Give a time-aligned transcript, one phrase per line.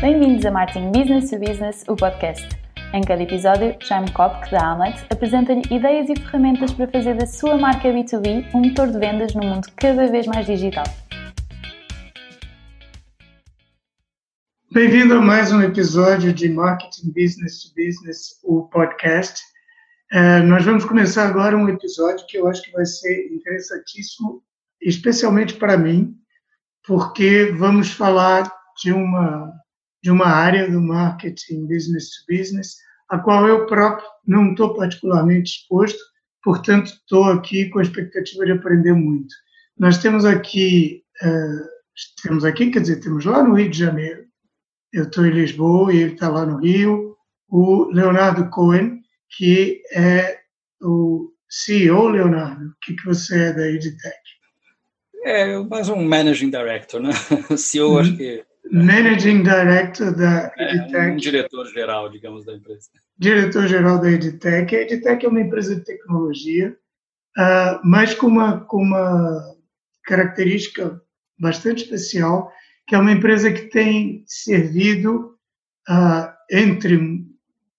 [0.00, 2.48] Bem-vindos a Marketing Business to Business, o podcast.
[2.94, 7.58] Em cada episódio, Jaime Kopk, da Amlet, apresenta-lhe ideias e ferramentas para fazer da sua
[7.58, 10.84] marca B2B um motor de vendas num mundo cada vez mais digital.
[14.70, 19.42] Bem-vindo a mais um episódio de Marketing Business to Business, o podcast.
[20.12, 24.44] É, nós vamos começar agora um episódio que eu acho que vai ser interessantíssimo,
[24.80, 26.14] especialmente para mim,
[26.86, 28.48] porque vamos falar
[28.80, 29.57] de uma
[30.02, 32.76] de uma área do marketing business to business,
[33.08, 35.98] a qual eu próprio não estou particularmente exposto,
[36.42, 39.34] portanto estou aqui com a expectativa de aprender muito.
[39.78, 44.26] Nós temos aqui, uh, temos aqui, quer dizer, temos lá no Rio de Janeiro,
[44.92, 47.16] eu estou em Lisboa e ele está lá no Rio,
[47.48, 49.02] o Leonardo Cohen,
[49.36, 50.38] que é
[50.80, 54.16] o CEO, Leonardo, o que, que você é da Editech?
[55.24, 57.10] É, mais um Managing Director, né?
[57.56, 57.98] CEO, hum.
[57.98, 60.96] acho que Managing Director da Editech.
[60.96, 62.88] É, um diretor-geral, digamos, da empresa.
[63.18, 64.76] Diretor-geral da Editech.
[64.76, 66.76] A Editech é uma empresa de tecnologia,
[67.38, 69.56] uh, mas com uma, com uma
[70.04, 71.00] característica
[71.38, 72.52] bastante especial,
[72.86, 75.36] que é uma empresa que tem servido,
[75.88, 76.98] uh, entre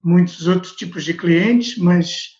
[0.03, 2.37] muitos outros tipos de clientes, mas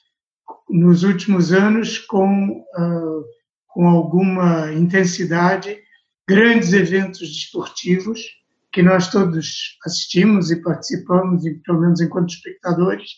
[0.69, 3.25] nos últimos anos com, uh,
[3.67, 5.79] com alguma intensidade,
[6.27, 8.38] grandes eventos desportivos,
[8.71, 13.09] que nós todos assistimos e participamos, pelo menos enquanto espectadores,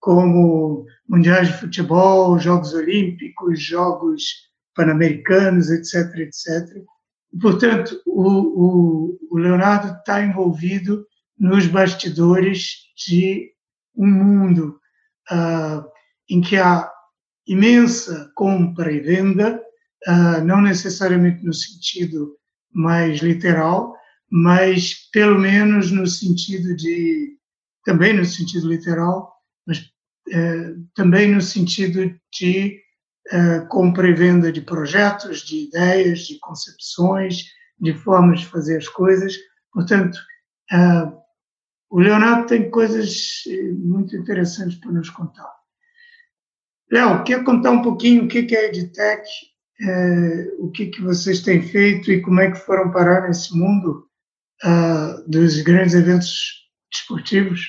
[0.00, 4.22] como mundiais de futebol, Jogos Olímpicos, Jogos
[4.74, 6.84] Pan-Americanos, etc., etc.
[7.40, 11.06] Portanto, o, o, o Leonardo está envolvido
[11.38, 13.50] nos bastidores de
[13.96, 14.78] um mundo
[15.30, 15.84] uh,
[16.28, 16.90] em que há
[17.46, 19.60] imensa compra e venda,
[20.08, 22.36] uh, não necessariamente no sentido
[22.72, 23.94] mais literal,
[24.34, 27.36] mas pelo menos no sentido de
[27.84, 29.30] também no sentido literal,
[29.66, 29.92] mas
[30.32, 32.80] é, também no sentido de
[33.30, 37.44] é, compra e venda de projetos, de ideias, de concepções,
[37.78, 39.36] de formas de fazer as coisas.
[39.70, 40.18] Portanto,
[40.72, 40.76] é,
[41.90, 43.42] o Leonardo tem coisas
[43.76, 45.52] muito interessantes para nos contar.
[46.90, 49.28] Léo, quer contar um pouquinho o que é EdTech,
[50.58, 54.08] o que, que vocês têm feito e como é que foram parar nesse mundo?
[54.64, 56.62] Uh, dos grandes eventos
[56.92, 57.60] desportivos.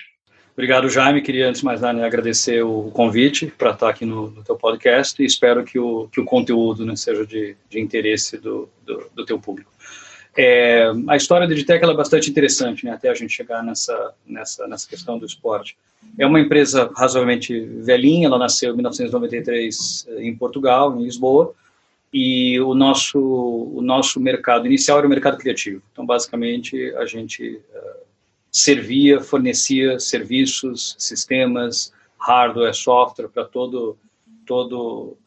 [0.53, 1.21] Obrigado, Jaime.
[1.21, 5.21] Queria, antes de mais nada, agradecer o convite para estar aqui no, no teu podcast
[5.21, 9.25] e espero que o, que o conteúdo né, seja de, de interesse do, do, do
[9.25, 9.71] teu público.
[10.35, 14.67] É, a história da Editec é bastante interessante, né, até a gente chegar nessa, nessa,
[14.67, 15.75] nessa questão do esporte.
[16.19, 21.53] É uma empresa razoavelmente velhinha, ela nasceu em 1993 eh, em Portugal, em Lisboa,
[22.13, 25.81] e o nosso o nosso mercado inicial era o mercado criativo.
[25.91, 28.03] Então, basicamente, a gente uh,
[28.51, 33.97] servia, fornecia serviços, sistemas, hardware, software para todo
[34.45, 35.17] todo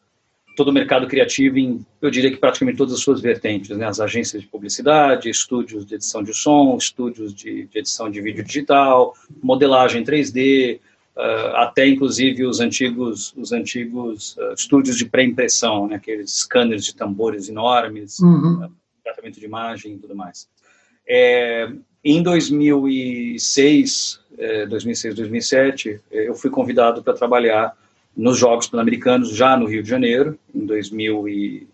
[0.55, 3.85] todo o mercado criativo em, eu diria que praticamente todas as suas vertentes, né?
[3.85, 8.43] As agências de publicidade, estúdios de edição de som, estúdios de, de edição de vídeo
[8.43, 10.79] digital, modelagem 3D,
[11.17, 16.95] uh, até inclusive os antigos os antigos uh, estúdios de pré-impressão, né, aqueles scanners de
[16.95, 18.65] tambores enormes, uhum.
[18.65, 18.71] uh,
[19.03, 20.47] tratamento de imagem e tudo mais.
[21.09, 21.69] É,
[22.03, 24.19] em 2006,
[24.69, 27.75] 2006, 2007, eu fui convidado para trabalhar
[28.15, 31.67] nos Jogos Pan-Americanos já no Rio de Janeiro, em 2000 e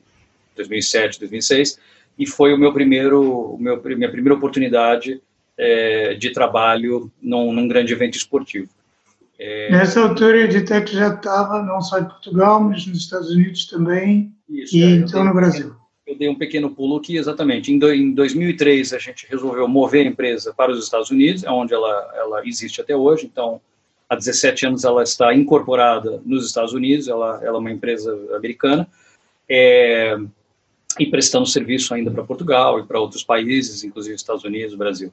[0.55, 1.79] 2007, 2006,
[2.17, 5.21] e foi o meu primeiro, o meu, minha primeira oportunidade
[5.57, 8.69] é, de trabalho num, num grande evento esportivo.
[9.45, 9.69] É...
[9.69, 14.33] Nessa altura, a Editec já estava não só em Portugal, mas nos Estados Unidos também,
[14.47, 15.75] Isso, e é, então no Brasil.
[16.07, 17.69] Eu dei um pequeno pulo aqui, exatamente.
[17.69, 21.51] Em, do, em 2003, a gente resolveu mover a empresa para os Estados Unidos, é
[21.51, 23.25] onde ela, ela existe até hoje.
[23.25, 23.59] Então,
[24.07, 28.87] há 17 anos ela está incorporada nos Estados Unidos, ela, ela é uma empresa americana,
[29.49, 30.17] é,
[30.97, 35.11] e prestando serviço ainda para Portugal e para outros países, inclusive Estados Unidos, Brasil.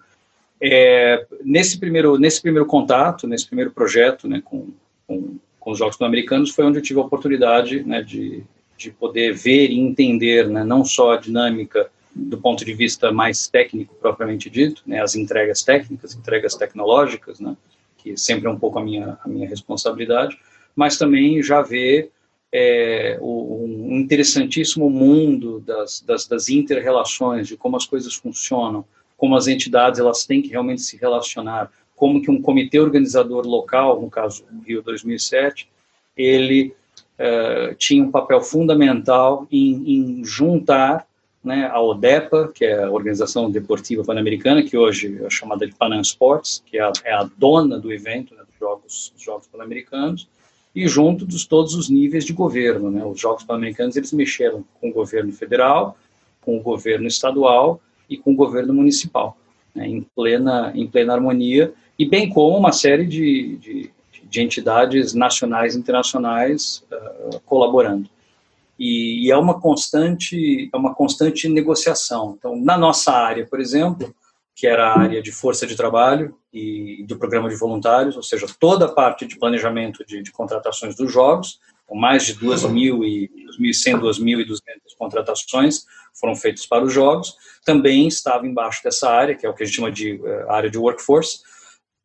[0.62, 4.68] É, nesse, primeiro, nesse primeiro contato, nesse primeiro projeto né, com,
[5.06, 8.44] com, com os Jogos Pan-Americanos, foi onde eu tive a oportunidade né, de,
[8.76, 13.48] de poder ver e entender né, não só a dinâmica do ponto de vista mais
[13.48, 17.56] técnico propriamente dito, né, as entregas técnicas, entregas tecnológicas, né,
[17.96, 20.38] que sempre é um pouco a minha, a minha responsabilidade,
[20.76, 22.10] mas também já ver
[22.52, 28.84] é, o, um interessantíssimo mundo das, das, das inter-relações, de como as coisas funcionam,
[29.20, 34.00] como as entidades elas têm que realmente se relacionar, como que um comitê organizador local,
[34.00, 35.68] no caso Rio 2007,
[36.16, 36.74] ele
[37.18, 41.06] uh, tinha um papel fundamental em, em juntar
[41.44, 46.00] né, a ODEPA, que é a Organização Deportiva Pan-Americana, que hoje é chamada de Panam
[46.00, 50.26] Sports, que é a, é a dona do evento né, dos Jogos, Jogos Pan-Americanos,
[50.74, 52.90] e junto dos todos os níveis de governo.
[52.90, 55.98] Né, os Jogos Pan-Americanos eles mexeram com o governo federal,
[56.40, 59.38] com o governo estadual e com o governo municipal,
[59.74, 63.90] né, em, plena, em plena harmonia, e bem como uma série de, de,
[64.24, 68.10] de entidades nacionais e internacionais uh, colaborando
[68.80, 72.34] e, e, é uma constante é uma constante negociação.
[72.38, 74.14] Então, na nossa área, por exemplo,
[74.56, 78.46] que era a área de força de trabalho e do programa de voluntários, ou seja,
[78.58, 81.60] toda a parte de planejamento de, de contratações dos jogos,
[81.90, 83.28] com mais de 2.000 e
[83.60, 84.60] 2.100, 2.200
[84.96, 85.84] contratações
[86.14, 87.34] foram feitas para os jogos,
[87.64, 90.70] também estava embaixo dessa área, que é o que a gente chama de uh, área
[90.70, 91.40] de workforce,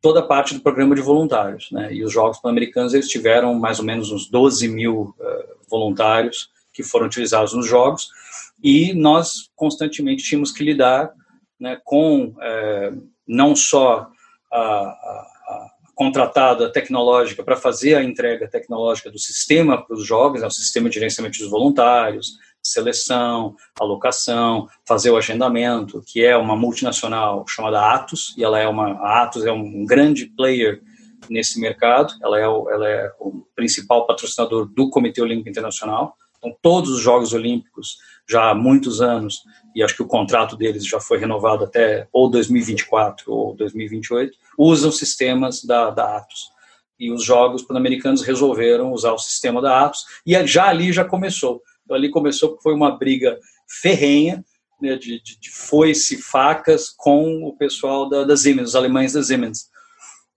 [0.02, 1.94] toda a parte do programa de voluntários, né?
[1.94, 6.82] E os Jogos Pan-Americanos eles tiveram mais ou menos uns 12 mil uh, voluntários que
[6.82, 8.08] foram utilizados nos jogos,
[8.60, 11.12] e nós constantemente tínhamos que lidar
[11.60, 12.92] né, com é,
[13.26, 14.08] não só
[14.52, 14.56] a,
[15.96, 20.90] contratada tecnológica para fazer a entrega tecnológica do sistema para os jogos, né, o sistema
[20.90, 28.34] de gerenciamento dos voluntários, seleção, alocação, fazer o agendamento, que é uma multinacional chamada Atos,
[28.36, 30.82] e ela é uma a Atos é um grande player
[31.30, 36.54] nesse mercado, ela é o, ela é o principal patrocinador do Comitê Olímpico Internacional, então,
[36.60, 37.96] todos os Jogos Olímpicos,
[38.28, 39.42] já há muitos anos,
[39.74, 44.90] e acho que o contrato deles já foi renovado até ou 2024 ou 2028, usam
[44.90, 46.50] sistemas da, da Atos.
[46.98, 51.62] E os Jogos Pan-Americanos resolveram usar o sistema da Atos, e já ali já começou.
[51.84, 53.38] Então, ali começou porque foi uma briga
[53.80, 54.44] ferrenha,
[54.80, 59.22] né, de, de, de foice, facas, com o pessoal da, da Siemens, os alemães da
[59.22, 59.70] Siemens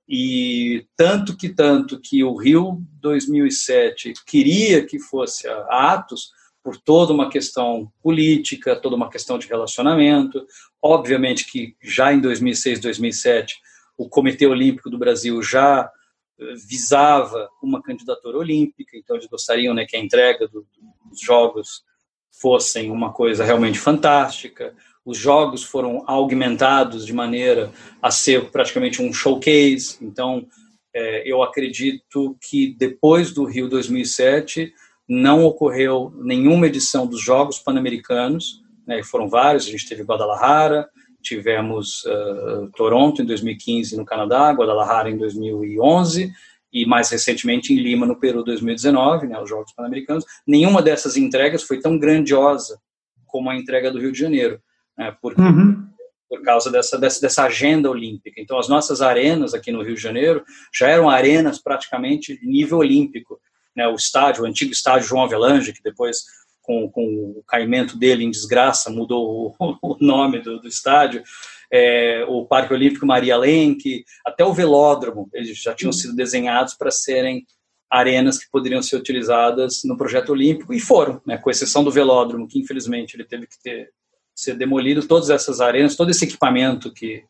[0.09, 6.31] e tanto que tanto que o Rio 2007 queria que fosse a Atos
[6.63, 10.43] por toda uma questão política, toda uma questão de relacionamento.
[10.81, 13.55] Obviamente que já em 2006, 2007,
[13.99, 15.91] o Comitê Olímpico do Brasil já
[16.39, 20.65] eh, visava uma candidatura olímpica, então eles gostariam né, que a entrega do,
[21.05, 21.83] dos jogos
[22.31, 24.73] fossem uma coisa realmente fantástica
[25.09, 29.97] os jogos foram augmentados de maneira a ser praticamente um showcase.
[30.01, 30.45] Então,
[30.93, 34.71] é, eu acredito que depois do Rio 2007
[35.07, 40.87] não ocorreu nenhuma edição dos Jogos Pan-Americanos, né, foram vários, a gente teve Guadalajara,
[41.21, 46.31] tivemos uh, Toronto em 2015 no Canadá, Guadalajara em 2011
[46.71, 50.25] e mais recentemente em Lima no Peru 2019, né, os Jogos Pan-Americanos.
[50.45, 52.79] Nenhuma dessas entregas foi tão grandiosa
[53.25, 54.61] como a entrega do Rio de Janeiro
[54.97, 55.87] né, por, uhum.
[56.27, 58.39] por causa dessa, dessa, dessa agenda olímpica.
[58.41, 60.43] Então, as nossas arenas aqui no Rio de Janeiro
[60.73, 63.39] já eram arenas praticamente de nível olímpico.
[63.75, 66.23] Né, o estádio, o antigo estádio João Avelange, que depois,
[66.69, 67.03] com, com
[67.35, 71.23] o caimento dele em desgraça, mudou o, o nome do, do estádio,
[71.71, 76.91] é, o Parque Olímpico Maria Lenk, até o velódromo, eles já tinham sido desenhados para
[76.91, 77.43] serem
[77.89, 82.47] arenas que poderiam ser utilizadas no projeto olímpico e foram, né, com exceção do velódromo,
[82.47, 83.89] que infelizmente ele teve que ter
[84.35, 87.23] ser demolido, todas essas arenas, todo esse equipamento que,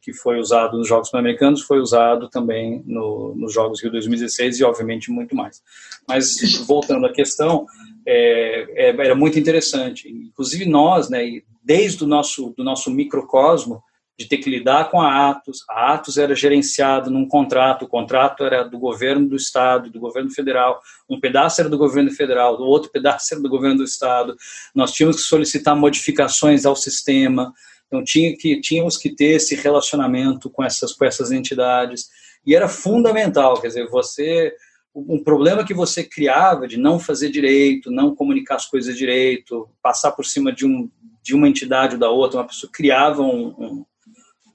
[0.00, 4.64] que foi usado nos Jogos Pan-Americanos foi usado também no, nos Jogos Rio 2016 e,
[4.64, 5.60] obviamente, muito mais.
[6.08, 6.36] Mas,
[6.66, 7.66] voltando à questão,
[8.06, 10.08] é, é, era muito interessante.
[10.08, 13.82] Inclusive, nós, né, desde o nosso, do nosso microcosmo,
[14.16, 15.64] de ter que lidar com a Atos.
[15.68, 20.30] A Atos era gerenciado num contrato, o contrato era do governo do estado, do governo
[20.30, 24.36] federal, um pedaço era do governo federal, o outro pedaço era do governo do estado.
[24.74, 27.52] Nós tínhamos que solicitar modificações ao sistema,
[27.88, 32.08] então tinha que, tínhamos que ter esse relacionamento com essas, com essas entidades,
[32.46, 34.54] e era fundamental, quer dizer, você
[34.94, 40.12] um problema que você criava de não fazer direito, não comunicar as coisas direito, passar
[40.12, 40.88] por cima de, um,
[41.22, 43.84] de uma entidade ou da outra, uma pessoa criava um, um,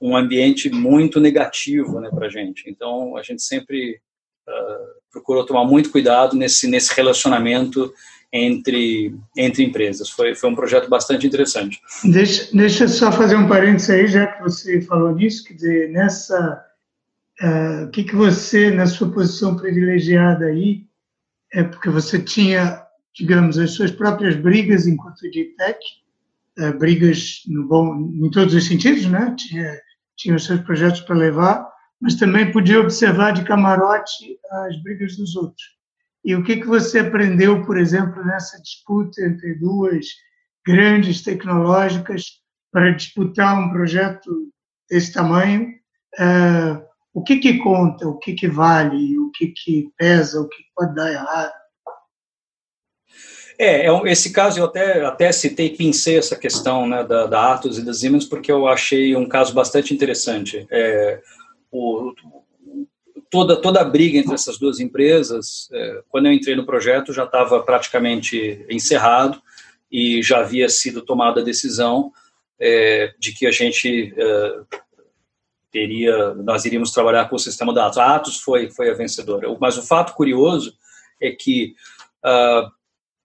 [0.00, 2.64] um ambiente muito negativo né, para a gente.
[2.68, 4.00] Então, a gente sempre
[4.48, 7.92] uh, procurou tomar muito cuidado nesse, nesse relacionamento
[8.32, 10.08] entre, entre empresas.
[10.08, 11.82] Foi, foi um projeto bastante interessante.
[12.02, 15.90] Deixa, deixa eu só fazer um parênteses aí, já que você falou nisso, quer dizer,
[15.90, 16.64] nessa...
[17.42, 20.86] Uh, o que, que você, na sua posição privilegiada aí,
[21.52, 22.82] é porque você tinha,
[23.14, 25.78] digamos, as suas próprias brigas enquanto DTEC,
[26.58, 29.34] uh, brigas no bom, em todos os sentidos, né?
[29.36, 29.80] Tinha
[30.20, 31.66] tinha os seus projetos para levar,
[32.00, 35.64] mas também podia observar de camarote as brigas dos outros.
[36.24, 40.06] E o que, que você aprendeu, por exemplo, nessa disputa entre duas
[40.66, 44.52] grandes tecnológicas para disputar um projeto
[44.90, 45.70] desse tamanho?
[46.18, 50.62] Uh, o que, que conta, o que, que vale, o que, que pesa, o que
[50.74, 51.52] pode dar errado?
[53.58, 57.78] É, é esse caso eu até, até citei, pincei essa questão né, da, da Atos
[57.78, 60.66] e da Siemens, porque eu achei um caso bastante interessante.
[60.70, 61.20] É,
[61.70, 62.14] o,
[63.28, 67.24] toda, toda a briga entre essas duas empresas, é, quando eu entrei no projeto, já
[67.24, 69.42] estava praticamente encerrado
[69.90, 72.12] e já havia sido tomada a decisão
[72.58, 74.60] é, de que a gente é,
[75.70, 77.98] teria, nós iríamos trabalhar com o sistema da Atos.
[77.98, 79.46] A Atos foi, foi a vencedora.
[79.60, 80.74] Mas o fato curioso
[81.20, 81.74] é que
[82.24, 82.70] uh,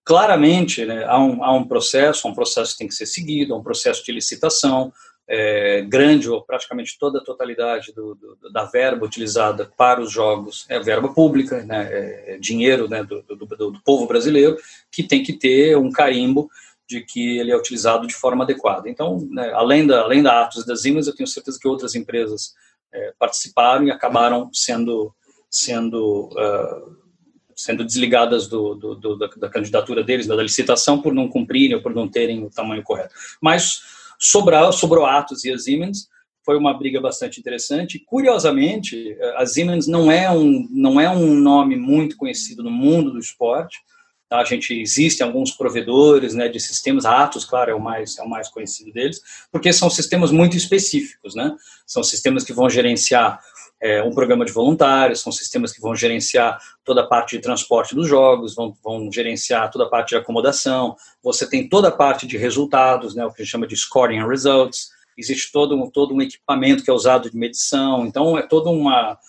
[0.04, 3.64] claramente né, há, um, há um processo, um processo que tem que ser seguido, um
[3.64, 4.94] processo de licitação,
[5.28, 10.66] é, grande ou praticamente toda a totalidade do, do, da verba utilizada para os jogos
[10.70, 14.56] é verba pública, né, é dinheiro né, do, do, povo brasileiro,
[14.92, 16.50] que tem que ter um carimbo
[16.88, 18.89] de que ele é utilizado de forma adequada.
[18.89, 21.96] Então, né, além, da, além da Atos e das Siemens, eu tenho certeza que outras
[21.96, 22.54] empresas
[22.94, 25.13] é, participaram e acabaram sendo,
[25.50, 27.06] sendo uh,
[27.56, 31.82] sendo desligadas do, do, do, da, da, candidatura deles, da licitação, por não cumprirem ou
[31.82, 33.15] por não terem o tamanho correto.
[33.42, 33.82] Mas
[34.20, 36.10] sobrou, sobrou Atos e a Siemens,
[36.44, 38.00] foi uma briga bastante interessante.
[38.06, 43.20] Curiosamente, a Siemens não é um, não é um nome muito conhecido no mundo do
[43.20, 43.80] esporte.
[44.29, 44.39] Tá?
[44.39, 48.24] A gente existem alguns provedores né, de sistemas, a Atos, claro, é o mais é
[48.24, 51.55] o mais conhecido deles, porque são sistemas muito específicos, né?
[51.86, 53.39] São sistemas que vão gerenciar
[53.82, 57.94] é, um programa de voluntários, são sistemas que vão gerenciar toda a parte de transporte
[57.94, 62.25] dos jogos, vão, vão gerenciar toda a parte de acomodação, você tem toda a parte
[62.25, 65.89] de resultados, né, o que a gente chama de scoring and results, existe todo um,
[65.89, 69.20] todo um equipamento que é usado de medição, então é todo uma,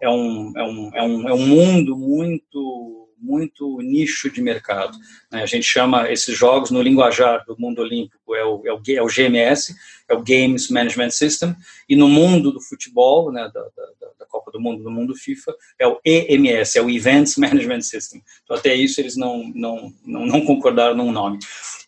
[0.00, 4.96] é um, é um, é um, é um mundo muito muito nicho de mercado.
[5.30, 5.42] Né?
[5.42, 9.02] A gente chama esses jogos, no linguajar do mundo olímpico, é o, é o, é
[9.02, 9.74] o GMS,
[10.08, 11.54] é o Games Management System,
[11.88, 15.54] e no mundo do futebol, né, da, da, da Copa do Mundo, do mundo FIFA,
[15.78, 18.22] é o EMS, é o Events Management System.
[18.42, 21.38] Então, até isso eles não, não, não, não concordaram no nome.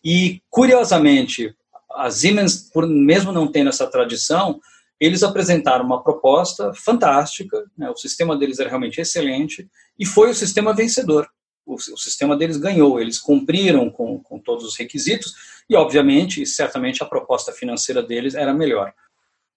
[0.03, 1.53] E, curiosamente,
[1.91, 4.59] a Siemens, por mesmo não tendo essa tradição,
[4.99, 10.35] eles apresentaram uma proposta fantástica, né, o sistema deles era realmente excelente, e foi o
[10.35, 11.27] sistema vencedor.
[11.65, 15.33] O, o sistema deles ganhou, eles cumpriram com, com todos os requisitos,
[15.69, 18.93] e obviamente, certamente a proposta financeira deles era melhor.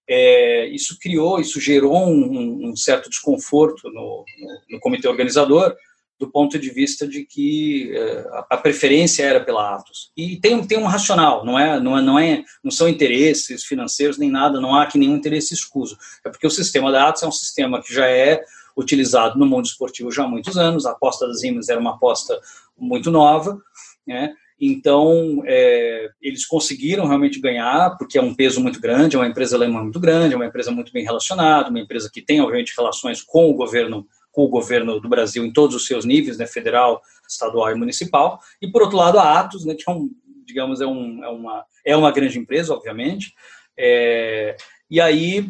[0.07, 5.75] É, isso criou, isso gerou um, um certo desconforto no, no, no comitê organizador,
[6.21, 10.11] do ponto de vista de que eh, a preferência era pela Atos.
[10.15, 14.19] E tem, tem um racional, não é, não é, não é, não são interesses financeiros
[14.19, 15.97] nem nada, não há aqui nenhum interesse escuso.
[16.23, 18.43] É porque o sistema da Atos é um sistema que já é
[18.77, 20.85] utilizado no mundo esportivo já há muitos anos.
[20.85, 22.39] A aposta das Siemens era uma aposta
[22.77, 23.59] muito nova,
[24.05, 24.35] né?
[24.63, 29.55] Então, é, eles conseguiram realmente ganhar, porque é um peso muito grande, é uma empresa
[29.55, 33.23] alemã muito grande, é uma empresa muito bem relacionada, uma empresa que tem, obviamente, relações
[33.23, 37.01] com o governo com o governo do Brasil em todos os seus níveis, né, federal,
[37.27, 40.09] estadual e municipal, e por outro lado a Atos, né, que é um,
[40.45, 43.33] digamos, é, um, é, uma, é uma grande empresa, obviamente,
[43.77, 44.55] é,
[44.89, 45.49] e aí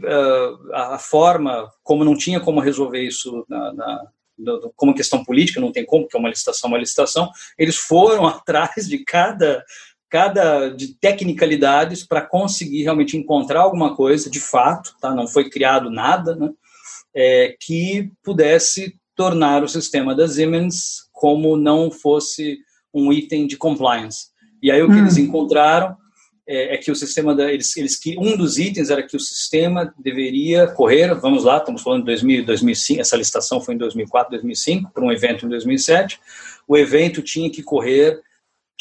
[0.73, 4.07] a forma, como não tinha como resolver isso na, na
[4.75, 8.87] como questão política, não tem como, porque é uma licitação, uma licitação, eles foram atrás
[8.87, 9.63] de cada
[10.09, 15.15] cada de tecnicalidades para conseguir realmente encontrar alguma coisa de fato, tá?
[15.15, 16.49] Não foi criado nada, né?
[17.13, 22.59] É, que pudesse tornar o sistema da Siemens como não fosse
[22.93, 24.27] um item de compliance.
[24.61, 24.99] E aí o que hum.
[24.99, 25.95] eles encontraram
[26.47, 29.93] é, é, que o sistema da, eles, eles um dos itens era que o sistema
[29.99, 34.91] deveria correr, vamos lá, estamos falando de 2000, 2005, essa licitação foi em 2004, 2005,
[34.91, 36.19] para um evento em 2007.
[36.67, 38.21] O evento tinha que correr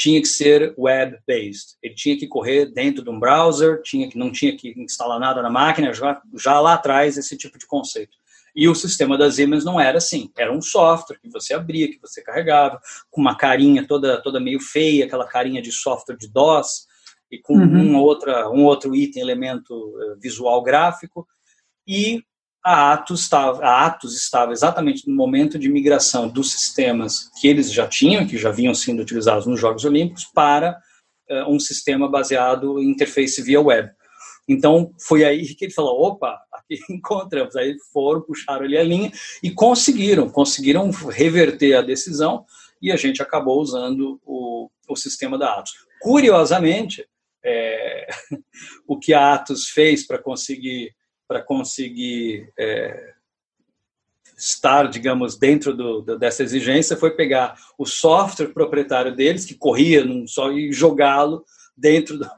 [0.00, 1.76] tinha que ser web-based.
[1.82, 5.42] Ele tinha que correr dentro de um browser, tinha que não tinha que instalar nada
[5.42, 8.16] na máquina, já, já lá atrás esse tipo de conceito.
[8.54, 10.30] E o sistema das Siemens não era assim.
[10.36, 12.80] Era um software que você abria, que você carregava,
[13.10, 16.86] com uma carinha toda, toda meio feia, aquela carinha de software de DOS,
[17.30, 17.92] e com uhum.
[17.92, 21.26] um, outra, um outro item, elemento uh, visual gráfico.
[21.86, 22.22] E
[22.62, 27.72] a Atos, estava, a Atos estava exatamente no momento de migração dos sistemas que eles
[27.72, 30.78] já tinham, que já vinham sendo utilizados nos Jogos Olímpicos, para
[31.30, 33.90] uh, um sistema baseado em interface via web.
[34.48, 36.36] Então, foi aí que ele falou, opa,
[36.70, 37.56] aqui encontramos.
[37.56, 39.12] Aí foram, puxaram ali a linha
[39.42, 42.44] e conseguiram, conseguiram reverter a decisão
[42.80, 45.72] e a gente acabou usando o, o sistema da Atos.
[46.00, 47.06] Curiosamente,
[47.44, 48.08] é,
[48.86, 50.94] o que a Atos fez para conseguir
[51.28, 53.12] para conseguir é,
[54.36, 60.04] estar, digamos, dentro do, do, dessa exigência foi pegar o software proprietário deles, que corria
[60.04, 61.44] num só, e jogá-lo
[61.80, 62.28] dentro do,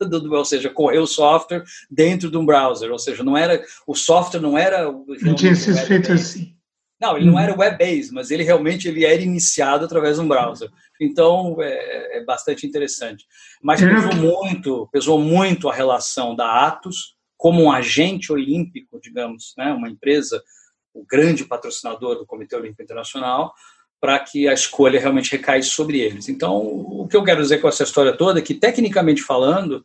[0.00, 3.64] do, do, ou seja, correr o software dentro de um browser, ou seja, não era
[3.86, 4.90] o software não era
[5.22, 6.54] não tinha sido feito assim.
[7.00, 10.68] Não, ele não era web-based, mas ele realmente ele era iniciado através de um browser.
[11.00, 13.24] Então, é, é bastante interessante.
[13.62, 19.72] Mas pesou muito, pesou muito a relação da Atos como um agente olímpico, digamos, né,
[19.72, 20.42] uma empresa,
[20.92, 23.54] o grande patrocinador do Comitê Olímpico Internacional,
[24.00, 26.28] para que a escolha realmente recaísse sobre eles.
[26.28, 29.84] Então, o que eu quero dizer com essa história toda é que, tecnicamente falando,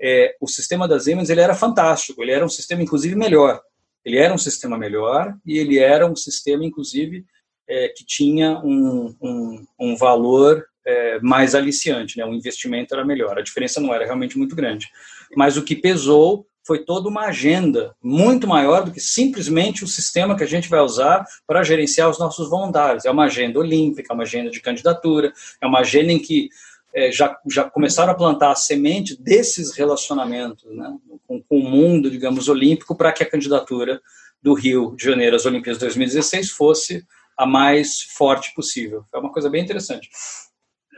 [0.00, 3.60] é, o sistema das Siemens ele era fantástico, ele era um sistema, inclusive, melhor.
[4.04, 7.24] Ele era um sistema melhor e ele era um sistema, inclusive,
[7.68, 12.24] é, que tinha um, um, um valor é, mais aliciante, né?
[12.24, 13.38] o investimento era melhor.
[13.38, 14.88] A diferença não era realmente muito grande.
[15.36, 20.36] Mas o que pesou foi toda uma agenda muito maior do que simplesmente o sistema
[20.36, 23.04] que a gente vai usar para gerenciar os nossos voluntários.
[23.04, 26.48] É uma agenda olímpica, é uma agenda de candidatura, é uma agenda em que
[26.94, 30.94] é, já, já começaram a plantar a semente desses relacionamentos né,
[31.26, 34.00] com, com o mundo, digamos, olímpico, para que a candidatura
[34.42, 39.04] do Rio de Janeiro às Olimpíadas 2016 fosse a mais forte possível.
[39.12, 40.10] É uma coisa bem interessante.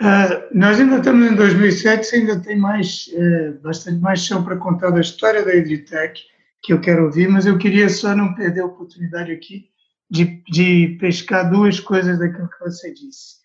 [0.04, 4.90] Uh, nós ainda estamos em 2007, ainda tem mais, uh, bastante mais chão para contar
[4.90, 6.20] da história da Edritec,
[6.62, 9.70] que eu quero ouvir, mas eu queria só não perder a oportunidade aqui
[10.10, 13.36] de, de pescar duas coisas daquilo que você disse.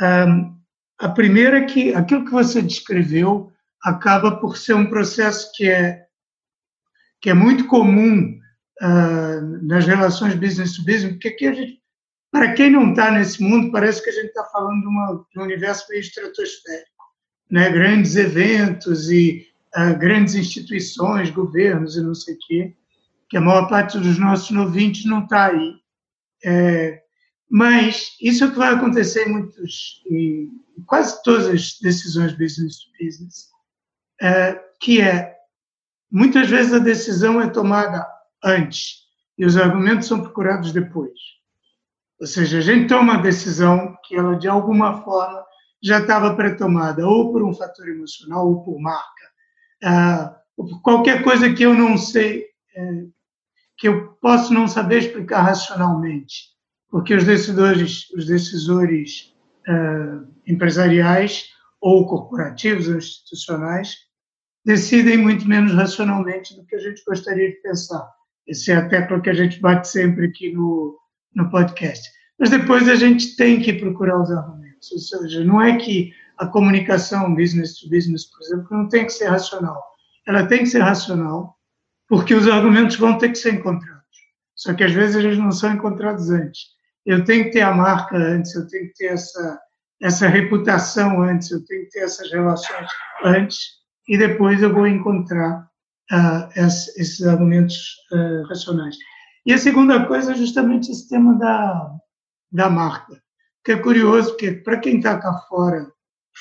[0.00, 0.58] Um,
[0.98, 3.52] a primeira é que aquilo que você descreveu
[3.84, 6.06] acaba por ser um processo que é,
[7.20, 8.40] que é muito comum
[8.80, 11.79] uh, nas relações business to business, porque aqui a gente
[12.30, 15.40] para quem não está nesse mundo, parece que a gente está falando de, uma, de,
[15.40, 16.90] um universo meio estratosférico.
[17.50, 17.70] Né?
[17.70, 22.76] Grandes eventos e uh, grandes instituições, governos e não sei o quê,
[23.28, 25.74] que a maior parte dos nossos ouvintes não está aí.
[26.44, 27.02] É,
[27.50, 30.50] mas isso é o que vai acontecer em muitos, em
[30.86, 33.48] quase todas as decisões business to business,
[34.22, 35.34] é, que é,
[36.10, 38.06] muitas vezes a decisão é tomada
[38.42, 39.00] antes
[39.36, 41.39] e os argumentos são procurados depois.
[42.20, 45.42] Ou seja, a gente toma a decisão que ela, de alguma forma,
[45.82, 49.30] já estava pré-tomada, ou por um fator emocional, ou por marca,
[49.82, 50.36] ah,
[50.82, 52.44] qualquer coisa que eu não sei,
[52.76, 53.04] é,
[53.78, 56.50] que eu posso não saber explicar racionalmente,
[56.90, 59.34] porque os decisores, os decisores
[59.66, 61.46] ah, empresariais
[61.80, 63.96] ou corporativos ou institucionais
[64.62, 68.06] decidem muito menos racionalmente do que a gente gostaria de pensar.
[68.46, 70.99] Essa é a tecla que a gente bate sempre aqui no,
[71.34, 72.08] no podcast.
[72.38, 74.90] Mas depois a gente tem que procurar os argumentos.
[74.92, 79.12] Ou seja, não é que a comunicação business to business, por exemplo, não tem que
[79.12, 79.82] ser racional.
[80.26, 81.56] Ela tem que ser racional
[82.08, 84.00] porque os argumentos vão ter que ser encontrados.
[84.56, 86.66] Só que às vezes eles não são encontrados antes.
[87.06, 89.60] Eu tenho que ter a marca antes, eu tenho que ter essa,
[90.02, 92.88] essa reputação antes, eu tenho que ter essas relações
[93.24, 93.58] antes,
[94.08, 95.66] e depois eu vou encontrar
[96.12, 97.76] uh, esses argumentos
[98.12, 98.96] uh, racionais.
[99.44, 101.96] E a segunda coisa é justamente esse tema da,
[102.52, 103.22] da marca,
[103.64, 105.90] que é curioso, porque para quem está cá fora,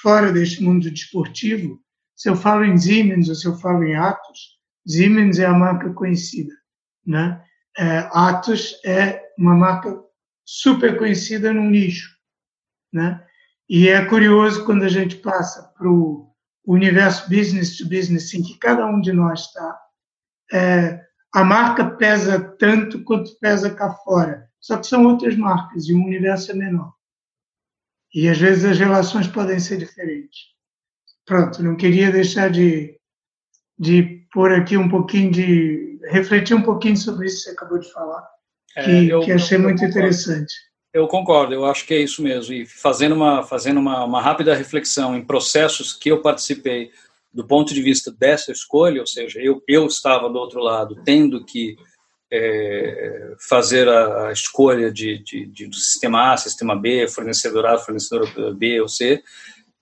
[0.02, 1.80] fora deste mundo desportivo,
[2.16, 5.94] se eu falo em Siemens ou se eu falo em Atos, Siemens é a marca
[5.94, 6.54] conhecida,
[7.06, 7.42] né?
[7.78, 9.98] É, Atos é uma marca
[10.44, 12.10] super conhecida num nicho,
[12.92, 13.24] né?
[13.70, 16.30] E é curioso quando a gente passa para o
[16.66, 19.80] universo business to business, em que cada um de nós está,
[20.52, 21.00] é,
[21.34, 24.50] a marca pesa tanto quanto pesa cá fora.
[24.60, 26.94] Só que são outras marcas e o universo é menor.
[28.14, 30.40] E às vezes as relações podem ser diferentes.
[31.26, 33.00] Pronto, não queria deixar de,
[33.78, 36.00] de pôr aqui um pouquinho de.
[36.10, 38.28] refletir um pouquinho sobre isso que você acabou de falar,
[38.74, 40.54] que, é, eu, que achei eu, muito interessante.
[40.92, 42.52] Eu concordo, eu acho que é isso mesmo.
[42.52, 46.92] E fazendo uma, fazendo uma, uma rápida reflexão em processos que eu participei
[47.34, 51.46] do ponto de vista dessa escolha, ou seja, eu, eu estava do outro lado, tendo
[51.46, 51.76] que
[52.32, 57.78] é, fazer a, a escolha de, de, de, do sistema A, sistema B, fornecedor A,
[57.78, 59.22] fornecedor B ou C,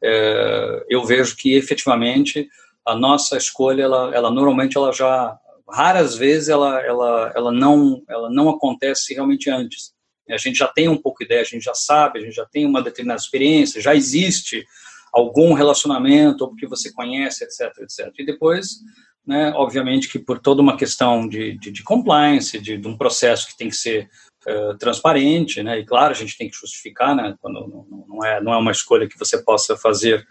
[0.02, 2.50] é, eu vejo que efetivamente
[2.86, 5.38] a nossa escolha, ela, ela normalmente ela já
[5.70, 9.94] raras vezes ela, ela, ela não ela não acontece realmente antes.
[10.30, 12.46] A gente já tem um pouco de ideia, a gente já sabe, a gente já
[12.46, 14.66] tem uma determinada experiência, já existe
[15.14, 18.14] algum relacionamento, ou porque você conhece, etc, etc.
[18.18, 18.80] E depois,
[19.26, 23.48] né, obviamente que por toda uma questão de, de, de compliance, de, de, um processo
[23.48, 24.10] que tem que ser
[24.48, 28.42] uh, transparente, né, e claro, a gente tem que justificar, né, quando não, não, é,
[28.42, 30.26] não é uma escolha que você possa fazer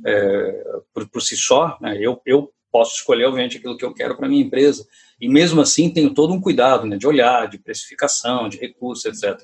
[0.00, 4.16] uh, por, por si só, né, eu, eu posso escolher, obviamente, aquilo que eu quero
[4.16, 4.86] para minha empresa,
[5.20, 9.38] e mesmo assim tenho todo um cuidado, né, de olhar, de precificação, de recurso, etc.,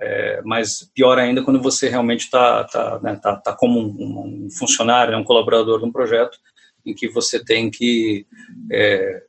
[0.00, 4.50] é, mas pior ainda quando você realmente está tá, né, tá, tá como um, um,
[4.50, 6.38] funcionário, né, um colaborador de um projeto
[6.86, 8.26] em que você tem que
[8.70, 9.22] é,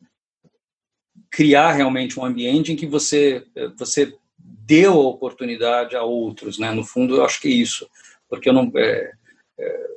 [1.32, 3.44] criar realmente um ambiente em que você,
[3.78, 6.72] você deu a oportunidade a outros, né?
[6.72, 7.90] No fundo, eu acho que é isso,
[8.30, 9.12] porque eu não é,
[9.60, 9.88] é,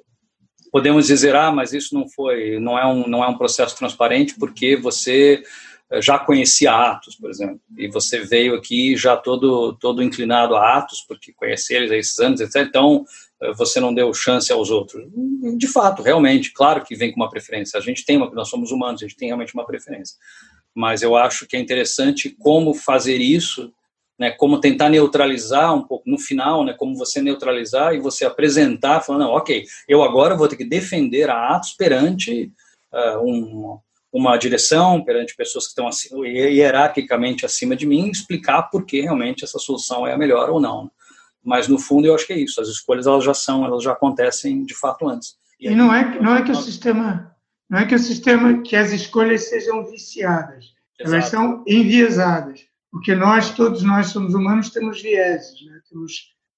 [0.73, 4.35] podemos dizer ah, mas isso não foi, não é um não é um processo transparente
[4.39, 5.43] porque você
[6.01, 11.05] já conhecia Atos, por exemplo, e você veio aqui já todo todo inclinado a Atos
[11.07, 12.67] porque conhecia eles há esses anos, etc.
[12.69, 13.05] Então
[13.57, 15.05] você não deu chance aos outros.
[15.57, 17.77] De fato, realmente, claro que vem com uma preferência.
[17.77, 20.17] A gente tem uma, nós somos humanos, a gente tem realmente uma preferência.
[20.73, 23.73] Mas eu acho que é interessante como fazer isso
[24.23, 29.01] né, como tentar neutralizar um pouco no final, né, como você neutralizar e você apresentar,
[29.01, 32.53] falando, não, ok, eu agora vou ter que defender a Atos perante
[32.93, 33.79] uh, um,
[34.13, 39.45] uma direção, perante pessoas que estão assim, hierarquicamente acima de mim, explicar por que realmente
[39.45, 40.91] essa solução é a melhor ou não.
[41.43, 43.93] Mas no fundo eu acho que é isso, as escolhas elas já são, elas já
[43.93, 45.37] acontecem de fato antes.
[45.59, 47.35] E, e não é não é que o sistema
[47.69, 50.67] não é que o sistema que as escolhas sejam viciadas,
[51.01, 51.15] Exato.
[51.15, 52.61] elas são enviesadas
[52.93, 55.81] porque nós, todos nós somos humanos, temos vieses, né?
[55.89, 56.13] temos,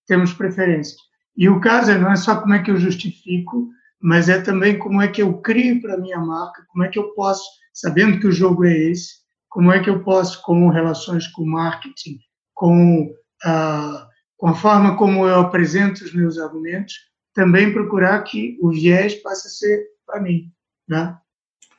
[0.05, 0.99] temos preferências.
[1.37, 3.71] E o caso é, não é só como é que eu justifico,
[4.05, 6.99] mas é também como é que eu crio para a minha marca, como é que
[6.99, 9.15] eu posso, sabendo que o jogo é esse,
[9.49, 12.19] como é que eu posso, com relações com marketing,
[12.53, 13.11] com
[13.43, 16.93] a, com a forma como eu apresento os meus argumentos,
[17.33, 20.53] também procurar que o viés passe a ser para mim.
[20.87, 21.17] Né?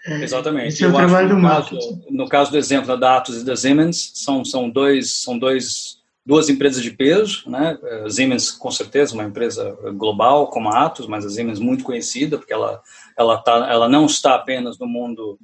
[0.08, 0.70] É, Exatamente.
[0.70, 2.00] Esse é o trabalho do marketing.
[2.00, 5.98] Caso, no caso do exemplo da Datos e da Siemens, são, são, dois, são dois,
[6.26, 7.78] duas empresas de peso, né?
[8.06, 12.38] A Siemens, com certeza, uma empresa global como a Atos, mas a Siemens muito conhecida,
[12.38, 12.82] porque ela,
[13.18, 15.38] ela, tá, ela não está apenas no mundo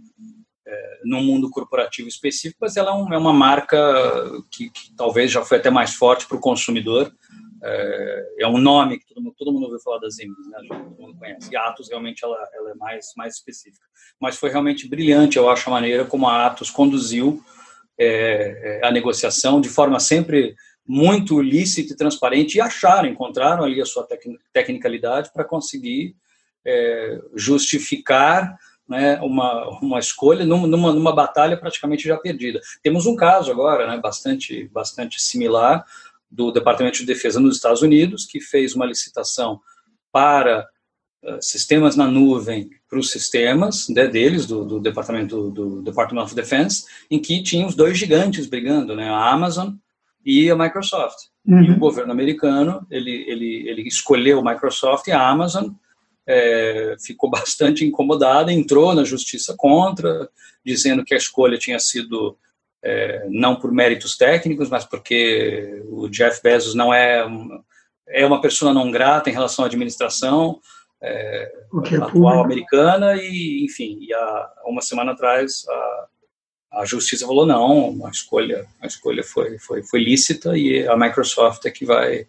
[0.71, 3.77] é, no mundo corporativo específico, mas ela é, um, é uma marca
[4.49, 7.13] que, que, talvez já foi até mais forte para o consumidor,
[7.63, 10.59] é, é, um nome que todo mundo, todo mundo ouviu falar das Siemens, né?
[10.69, 11.51] todo mundo conhece.
[11.51, 13.85] E a Atos realmente ela, ela é mais, mais específica.
[14.19, 17.43] Mas foi realmente brilhante, eu acho, a maneira como a Atos conduziu
[18.81, 20.55] a negociação de forma sempre
[20.91, 26.17] muito lícita e transparente e acharam, encontraram ali a sua tec tecnicalidade para conseguir
[26.65, 28.57] é, justificar
[28.89, 32.59] né, uma, uma escolha numa, numa, batalha praticamente já perdida.
[32.83, 35.85] Temos um caso agora né, bastante, bastante similar
[36.29, 39.61] do Departamento de Defesa nos Estados Unidos, que fez uma licitação
[40.11, 40.67] para
[41.23, 46.21] uh, sistemas na nuvem para os sistemas né, deles, do, do Departamento do, do, Department
[46.21, 49.71] of Defense, em que tinha os dois gigantes brigando, né, a Amazon
[50.25, 51.29] e a Microsoft.
[51.45, 51.63] Uhum.
[51.63, 55.69] E o governo americano, ele, ele, ele escolheu a Microsoft e a Amazon,
[56.25, 60.29] é, ficou bastante incomodada, entrou na justiça contra,
[60.65, 62.37] dizendo que a escolha tinha sido
[62.83, 67.25] é, não por méritos técnicos, mas porque o Jeff Bezos não é
[68.13, 70.59] é uma pessoa não grata em relação à administração
[71.01, 71.51] é,
[71.91, 76.07] é atual americana e enfim e há uma semana atrás a,
[76.71, 81.65] a justiça falou não a escolha a escolha foi foi foi lícita e a Microsoft
[81.65, 82.27] é que vai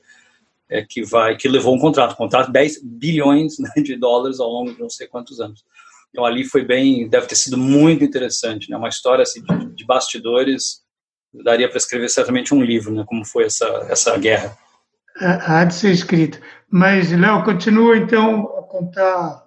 [0.68, 4.40] é que vai que levou um contrato um contrato de 10 bilhões né, de dólares
[4.40, 5.64] ao longo de não sei quantos anos
[6.12, 8.76] então ali foi bem, deve ter sido muito interessante, né?
[8.76, 10.82] Uma história assim, de, de bastidores,
[11.42, 13.02] daria para escrever certamente um livro, né?
[13.06, 14.56] Como foi essa essa guerra.
[15.18, 16.38] Há de ser escrito.
[16.70, 19.46] Mas Léo continua então a contar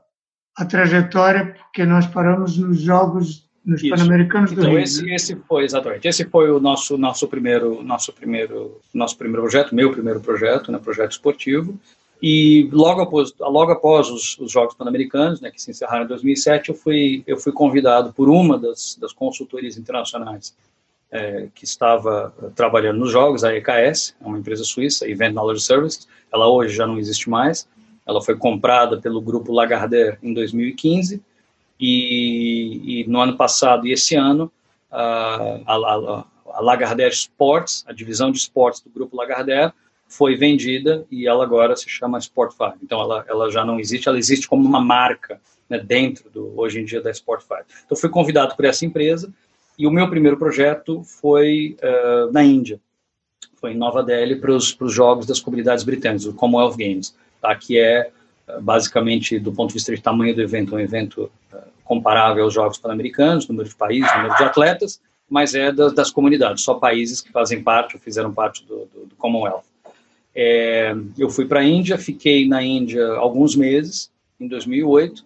[0.58, 4.80] a trajetória, porque nós paramos nos jogos nos Pan-Americanos do então, Rio.
[4.80, 5.16] Esse, né?
[5.16, 6.08] esse foi exatamente.
[6.08, 10.78] Esse foi o nosso nosso primeiro nosso primeiro nosso primeiro projeto, meu primeiro projeto, né?
[10.78, 11.78] Projeto esportivo.
[12.22, 16.70] E logo após, logo após os, os Jogos Pan-Americanos, né, que se encerraram em 2007,
[16.70, 20.56] eu fui, eu fui convidado por uma das, das consultorias internacionais
[21.12, 26.08] é, que estava trabalhando nos Jogos, a EKS, é uma empresa suíça, Event Knowledge Services.
[26.34, 27.68] Ela hoje já não existe mais.
[28.08, 31.22] Ela foi comprada pelo grupo Lagardère em 2015
[31.80, 34.52] e, e no ano passado e esse ano
[34.92, 39.74] a, a, a Lagardère Sports, a divisão de esportes do grupo Lagardère,
[40.08, 42.74] foi vendida e ela agora se chama Sportify.
[42.82, 46.80] Então ela, ela já não existe, ela existe como uma marca né, dentro do hoje
[46.80, 47.64] em dia da Sportify.
[47.86, 49.34] Então fui convidado por essa empresa
[49.78, 52.80] e o meu primeiro projeto foi uh, na Índia,
[53.56, 57.54] foi em Nova Delhi para os jogos das comunidades britânicas, o Commonwealth Games, tá?
[57.56, 58.12] que é
[58.62, 62.78] basicamente do ponto de vista de tamanho do evento um evento uh, comparável aos Jogos
[62.78, 67.32] Pan-Americanos, número de países, número de atletas, mas é das, das comunidades, só países que
[67.32, 69.64] fazem parte ou fizeram parte do, do, do Commonwealth.
[70.34, 75.26] É, eu fui para a Índia, fiquei na Índia alguns meses, em 2008,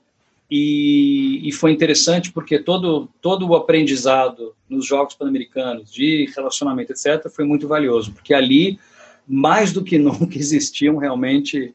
[0.52, 7.30] e, e, foi interessante porque todo, todo o aprendizado nos Jogos Pan-Americanos, de relacionamento, etc.,
[7.30, 8.80] foi muito valioso, porque ali,
[9.28, 11.74] mais do que nunca, existiam realmente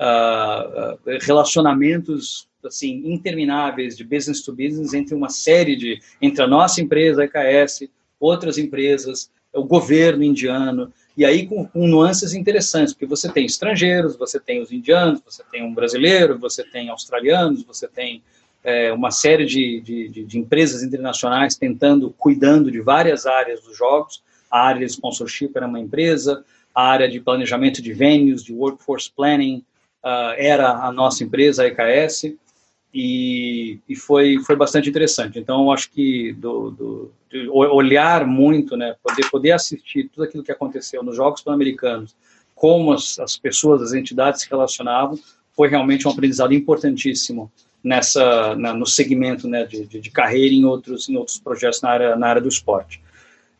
[0.00, 6.80] uh, relacionamentos assim intermináveis de business to business entre uma série de entre a nossa
[6.80, 13.06] empresa a EKS outras empresas o governo indiano, e aí com, com, nuances interessantes, porque
[13.06, 17.86] você tem estrangeiros, você tem os indianos, você tem um brasileiro, você tem australianos, você
[17.86, 18.20] tem
[18.64, 24.22] é, uma série de, de, de, empresas internacionais tentando, cuidando de várias áreas dos jogos.
[24.50, 29.10] A área de sponsorship era uma empresa, a área de planejamento de venues, de workforce
[29.14, 29.62] planning,
[30.04, 32.34] uh, era a nossa empresa, a EKS,
[32.92, 35.38] e, e, foi, foi bastante interessante.
[35.38, 37.12] Então, eu acho que do, do
[37.50, 42.14] olhar muito, né, poder, poder assistir tudo aquilo que aconteceu nos Jogos Pan-Americanos,
[42.54, 45.18] como as, as pessoas, as entidades se relacionavam,
[45.56, 47.50] foi realmente um aprendizado importantíssimo
[47.82, 51.90] nessa na, no segmento né, de, de, de, carreira em outros em outros projetos na
[51.90, 53.00] área na área do esporte.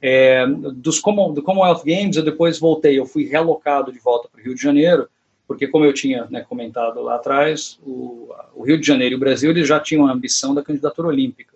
[0.01, 4.45] É, dos do Commonwealth Games eu depois voltei, eu fui realocado de volta para o
[4.45, 5.09] Rio de Janeiro
[5.47, 9.21] porque como eu tinha né, comentado lá atrás, o, o, Rio de Janeiro e o
[9.21, 11.55] Brasil eles já tinham a ambição da candidatura olímpica.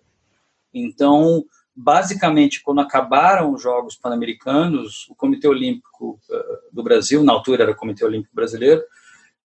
[0.72, 7.62] Então, basicamente, quando acabaram os Jogos Pan-Americanos, o Comitê Olímpico uh, do Brasil, na altura
[7.62, 8.82] era o Comitê Olímpico Brasileiro,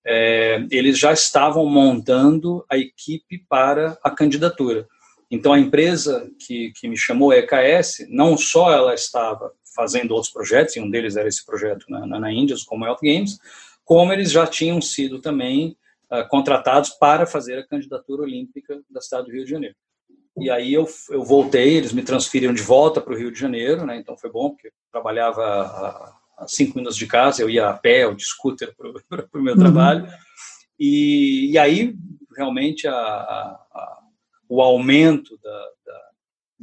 [0.06, 4.86] é, eles já estavam montando a equipe para a candidatura.
[5.32, 10.32] Então, a empresa que, que me chamou, a EKS, não só ela estava fazendo outros
[10.32, 13.40] projetos, e um deles era esse projeto na, na, na Índia, os Commonwealth Games,
[13.94, 15.78] como eles já tinham sido também
[16.12, 19.76] uh, contratados para fazer a candidatura olímpica da cidade do Rio de Janeiro.
[20.40, 23.86] E aí eu, eu voltei, eles me transferiram de volta para o Rio de Janeiro,
[23.86, 23.96] né?
[23.96, 27.74] Então foi bom, porque eu trabalhava a, a cinco minutos de casa, eu ia a
[27.74, 28.90] pé ou de scooter para
[29.32, 29.60] o meu uhum.
[29.60, 30.08] trabalho.
[30.80, 31.96] E, e aí
[32.36, 34.00] realmente a, a,
[34.50, 36.02] o aumento da, da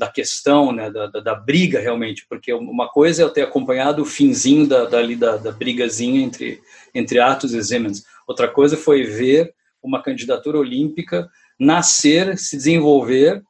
[0.08, 4.06] questão, né, da, da, da, briga realmente, porque uma coisa é eu ter acompanhado o
[4.06, 6.60] finzinho da, da, da brigazinha entre,
[6.94, 13.42] entre Atos e Siemens, outra coisa foi ver uma candidatura olímpica nascer, se desenvolver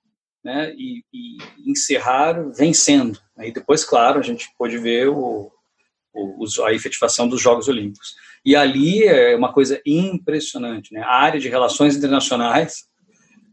[0.45, 1.39] né, e, e
[1.71, 3.19] encerrar vencendo.
[3.37, 5.51] Aí depois, claro, a gente pôde ver o,
[6.13, 8.15] o, a efetivação dos Jogos Olímpicos.
[8.45, 10.93] E ali é uma coisa impressionante.
[10.95, 11.03] Né?
[11.03, 12.85] A área de relações internacionais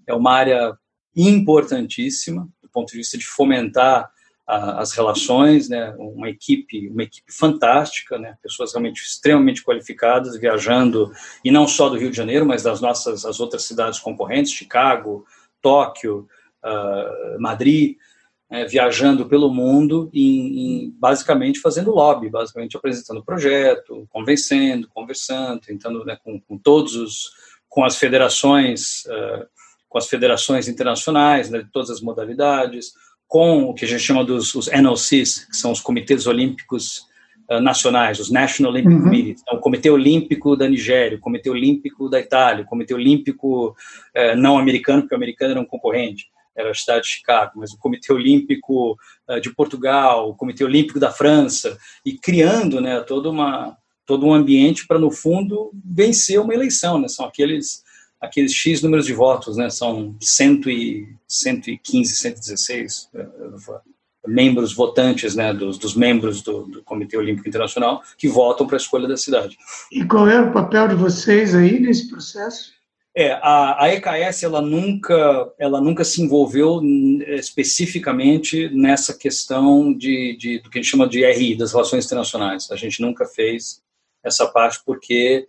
[0.07, 0.77] é uma área
[1.15, 4.09] importantíssima, ponto de vista de fomentar
[4.45, 11.11] a, as relações, né, uma equipe, uma equipe fantástica, né, pessoas realmente extremamente qualificadas viajando
[11.43, 15.25] e não só do Rio de Janeiro, mas das nossas as outras cidades concorrentes, Chicago,
[15.61, 16.27] Tóquio,
[16.63, 17.97] uh, Madrid,
[18.49, 26.17] né, viajando pelo mundo e, basicamente fazendo lobby, basicamente apresentando projeto, convencendo, conversando, tentando né,
[26.23, 27.31] com, com, todos os
[27.67, 29.45] com as federações uh,
[29.89, 32.91] com as federações internacionais, né, de todas as modalidades,
[33.27, 37.05] com o que a gente chama dos os NOCs, que são os comitês olímpicos
[37.49, 39.03] uh, nacionais, os National Olympic uhum.
[39.03, 43.69] Committees, então, o Comitê Olímpico da Nigéria, o Comitê Olímpico da Itália, o Comitê Olímpico
[43.69, 47.71] uh, não americano, porque o americano era um concorrente, era a cidade de Chicago, mas
[47.71, 48.97] o Comitê Olímpico
[49.29, 54.33] uh, de Portugal, o Comitê Olímpico da França, e criando né, toda uma, todo um
[54.33, 56.97] ambiente para, no fundo, vencer uma eleição.
[56.97, 57.09] Né?
[57.09, 57.83] São aqueles
[58.19, 59.69] aqueles X números de votos, né?
[59.69, 63.79] São 100 e, 115, 116 uh,
[64.27, 65.53] membros votantes, né?
[65.53, 69.57] Dos, dos membros do, do, Comitê Olímpico Internacional que votam para a escolha da cidade.
[69.91, 72.77] E qual é o papel de vocês aí nesse processo?
[73.19, 76.79] É, a, a EKS ela nunca, ela nunca se envolveu
[77.29, 82.69] especificamente nessa questão de, de, do que a gente chama de RI, das relações internacionais.
[82.69, 83.81] A gente nunca fez
[84.23, 85.47] essa parte porque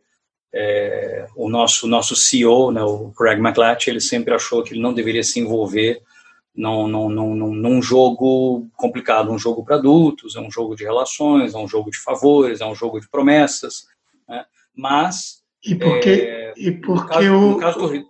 [0.53, 4.95] é, o nosso nosso CEO, né, o Craig McLatch, ele sempre achou que ele não
[4.95, 6.01] deveria se envolver
[6.55, 11.55] num, num, num, num jogo complicado, um jogo para adultos, é um jogo de relações,
[11.55, 13.87] é um jogo de favores, é um jogo de promessas,
[14.29, 14.45] né?
[14.75, 18.09] mas e porque é, e porque caso, o caso do...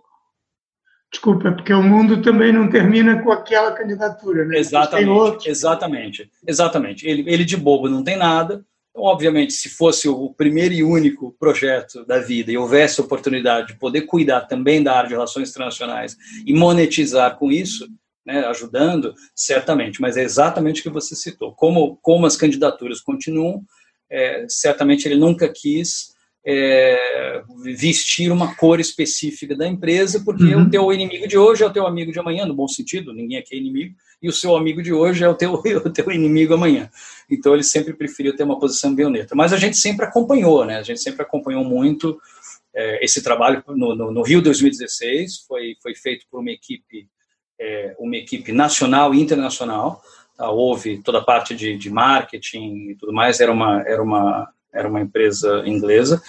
[1.11, 4.59] Desculpa, é porque o mundo também não termina com aquela candidatura, né?
[4.59, 7.07] Exatamente, exatamente, exatamente.
[7.07, 8.63] Ele, ele de bobo não tem nada,
[9.01, 14.01] obviamente, se fosse o primeiro e único projeto da vida e houvesse oportunidade de poder
[14.01, 17.87] cuidar também da área de relações internacionais e monetizar com isso,
[18.25, 21.53] né, ajudando, certamente, mas é exatamente o que você citou.
[21.53, 23.63] Como, como as candidaturas continuam,
[24.09, 26.13] é, certamente ele nunca quis
[26.51, 27.43] é,
[27.75, 30.63] vestir uma cor específica da empresa, porque uhum.
[30.63, 33.37] o teu inimigo de hoje é o teu amigo de amanhã, no bom sentido, ninguém
[33.37, 35.53] aqui é inimigo, e o seu amigo de hoje é o teu,
[35.85, 36.89] o teu inimigo amanhã.
[37.29, 39.35] Então ele sempre preferiu ter uma posição bem neutra.
[39.35, 40.77] Mas a gente sempre acompanhou, né?
[40.77, 42.19] A gente sempre acompanhou muito
[42.73, 47.07] é, esse trabalho no, no, no, Rio 2016, foi, foi feito por uma equipe,
[47.59, 50.01] é, uma equipe nacional e internacional.
[50.35, 50.49] Tá?
[50.49, 54.87] Houve toda a parte de, de marketing e tudo mais, era uma, era uma era
[54.87, 56.21] uma empresa inglesa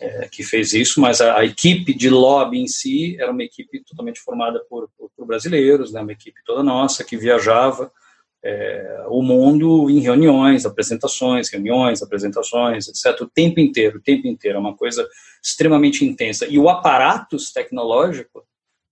[0.00, 3.82] é, que fez isso, mas a, a, equipe de lobby em si era uma equipe
[3.84, 7.90] totalmente formada por, por, por, brasileiros, né, uma equipe toda nossa que viajava
[8.44, 13.22] é, o mundo em reuniões, apresentações, reuniões, apresentações, etc.
[13.22, 14.58] O tempo inteiro, o tempo inteiro.
[14.58, 15.08] É uma coisa
[15.42, 16.46] extremamente intensa.
[16.46, 18.44] E o aparatus tecnológico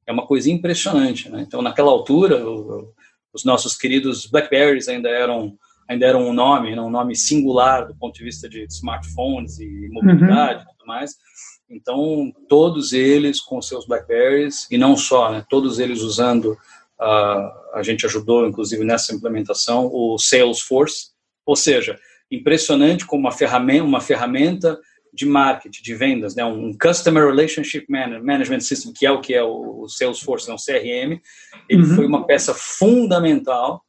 [0.06, 1.28] é uma coisa impressionante.
[1.28, 1.44] Né?
[1.46, 2.94] Então, naquela altura, o,
[3.32, 5.58] os nossos queridos Blackberries ainda eram
[5.92, 6.80] ainda eram um nome, né?
[6.80, 10.70] um nome singular do ponto de vista de smartphones e mobilidade uhum.
[10.70, 11.16] e tudo mais.
[11.70, 15.44] Então, todos eles com seus Blackberries, e não só, né?
[15.48, 16.56] todos eles usando
[17.00, 21.10] a, a gente ajudou, inclusive, nessa implementação, o Salesforce,
[21.44, 21.98] ou seja,
[22.30, 24.78] impressionante como uma ferramenta, uma ferramenta
[25.12, 29.42] de marketing, de vendas, né, um Customer Relationship Management System, que é o que é
[29.42, 31.20] o Salesforce, é um CRM,
[31.68, 31.96] ele uhum.
[31.96, 33.84] foi uma peça fundamental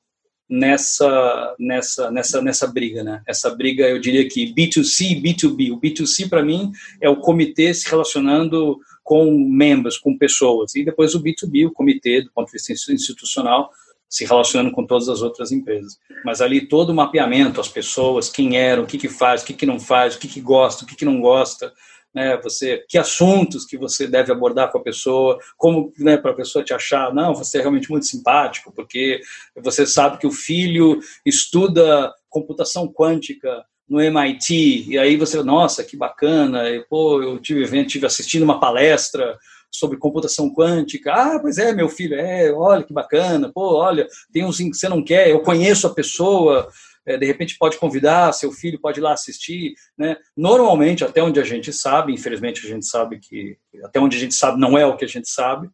[0.49, 3.21] nessa nessa nessa nessa briga, né?
[3.27, 5.71] Essa briga, eu diria que B2C, B2B.
[5.71, 11.13] O B2C para mim é o comitê se relacionando com membros, com pessoas, e depois
[11.13, 13.69] o B2B, o comitê, do ponto de vista institucional,
[14.13, 15.97] se relacionando com todas as outras empresas.
[16.23, 19.53] Mas ali todo o mapeamento, as pessoas, quem eram, o que, que faz, o que,
[19.53, 21.73] que não faz, o que, que gosta, o que, que não gosta,
[22.13, 26.35] né, você, que assuntos que você deve abordar com a pessoa, como né, para a
[26.35, 29.19] pessoa te achar, não, você é realmente muito simpático, porque
[29.61, 35.97] você sabe que o filho estuda computação quântica no MIT, e aí você, nossa, que
[35.97, 39.37] bacana, e, pô, eu tive tive assistindo uma palestra
[39.69, 44.45] sobre computação quântica, ah, pois é, meu filho, é, olha que bacana, pô, olha, tem
[44.45, 46.69] uns que você não quer, eu conheço a pessoa,
[47.05, 50.17] é, de repente pode convidar, seu filho pode ir lá assistir, né?
[50.35, 54.33] Normalmente, até onde a gente sabe, infelizmente a gente sabe que, até onde a gente
[54.33, 55.69] sabe não é o que a gente sabe,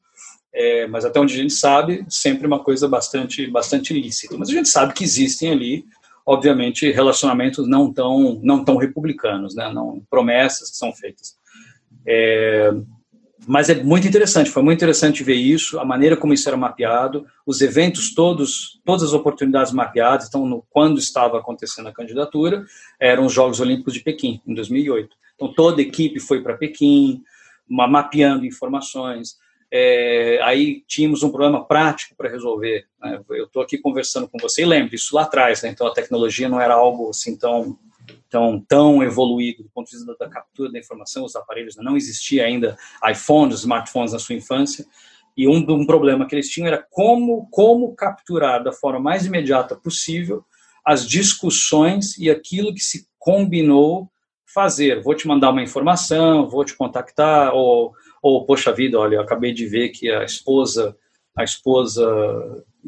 [0.54, 4.38] é, mas até onde a gente sabe, sempre uma coisa bastante, bastante lícita.
[4.38, 5.86] Mas a gente sabe que existem ali
[6.30, 9.74] obviamente, relacionamentos não tão, não tão republicanos, né?
[9.74, 11.36] não promessas que são feitas.
[12.06, 12.72] É,
[13.48, 17.26] mas é muito interessante, foi muito interessante ver isso, a maneira como isso era mapeado,
[17.46, 22.66] os eventos todos, todas as oportunidades mapeadas, então, no, quando estava acontecendo a candidatura,
[23.00, 25.16] eram os Jogos Olímpicos de Pequim, em 2008.
[25.36, 27.24] Então, toda a equipe foi para Pequim,
[27.68, 29.38] uma, mapeando informações,
[29.72, 32.86] é, aí tínhamos um problema prático para resolver.
[33.02, 33.22] Né?
[33.30, 35.70] Eu estou aqui conversando com você e lembro isso lá atrás, né?
[35.70, 37.78] então a tecnologia não era algo assim tão
[38.68, 42.78] tão evoluído do ponto de vista da captura da informação, os aparelhos não existia ainda
[43.10, 44.86] iPhones, smartphones na sua infância.
[45.36, 49.76] E um, um problema que eles tinham era como como capturar da forma mais imediata
[49.76, 50.44] possível
[50.86, 54.10] as discussões e aquilo que se combinou
[54.46, 55.02] fazer.
[55.04, 59.66] Vou te mandar uma informação, vou te contactar ou ou poxa vida, olha, acabei de
[59.66, 60.96] ver que a esposa,
[61.36, 62.06] a esposa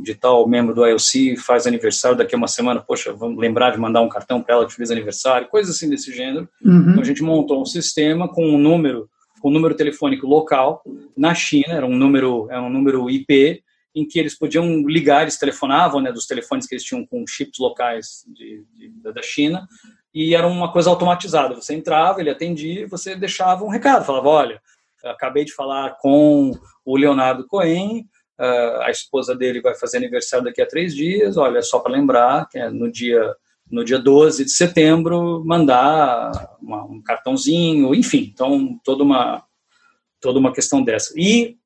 [0.02, 3.78] de tal membro do IOC faz aniversário daqui a uma semana, poxa, vamos lembrar de
[3.78, 6.50] mandar um cartão para ela de feliz aniversário, coisas assim desse gênero.
[6.64, 6.92] Uhum.
[6.92, 9.10] Então a gente montou um sistema com um número,
[9.42, 10.84] com um número telefônico local
[11.16, 15.38] na China, era um número, era um número IP, em que eles podiam ligar, eles
[15.38, 19.68] telefonavam, né, dos telefones que eles tinham com chips locais de, de, da China,
[20.14, 21.56] e era uma coisa automatizada.
[21.56, 24.62] Você entrava, ele atendia, você deixava um recado, falava, olha,
[25.04, 26.52] acabei de falar com
[26.86, 28.06] o Leonardo Cohen,
[28.44, 32.58] a esposa dele vai fazer aniversário daqui a três dias, olha, só para lembrar, que
[32.58, 33.36] é no dia,
[33.70, 39.44] no dia 12 de setembro, mandar uma, um cartãozinho, enfim, então toda uma,
[40.20, 41.14] toda uma questão dessa.
[41.16, 41.58] E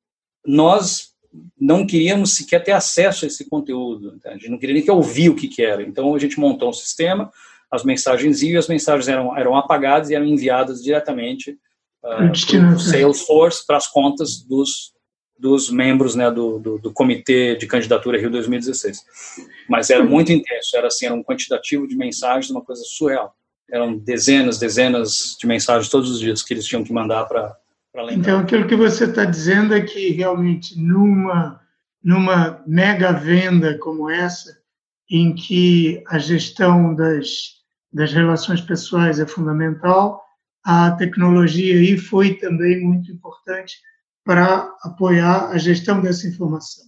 [0.46, 1.14] nós
[1.58, 4.30] não queríamos sequer ter acesso a esse conteúdo, tá?
[4.30, 6.68] a gente não queria nem que ouvir o que, que era, então a gente montou
[6.68, 7.30] um sistema,
[7.70, 11.58] as mensagens iam, as mensagens eram, eram apagadas e eram enviadas diretamente
[12.04, 14.92] uh, Salesforce para as contas dos,
[15.38, 19.04] dos membros né, do, do, do, Comitê de Candidatura Rio 2016.
[19.68, 23.34] Mas era muito intenso, era assim, era um quantitativo de mensagens, uma coisa surreal.
[23.70, 27.56] Eram dezenas, dezenas de mensagens todos os dias que eles tinham que mandar para
[27.94, 28.12] lembrar.
[28.12, 31.60] Então, aquilo que você está dizendo é que realmente numa,
[32.02, 34.56] numa mega venda como essa,
[35.10, 37.56] em que a gestão das,
[37.92, 40.22] das relações pessoais é fundamental,
[40.64, 43.76] a tecnologia aí foi também muito importante
[44.26, 46.84] para apoiar a gestão dessa informação.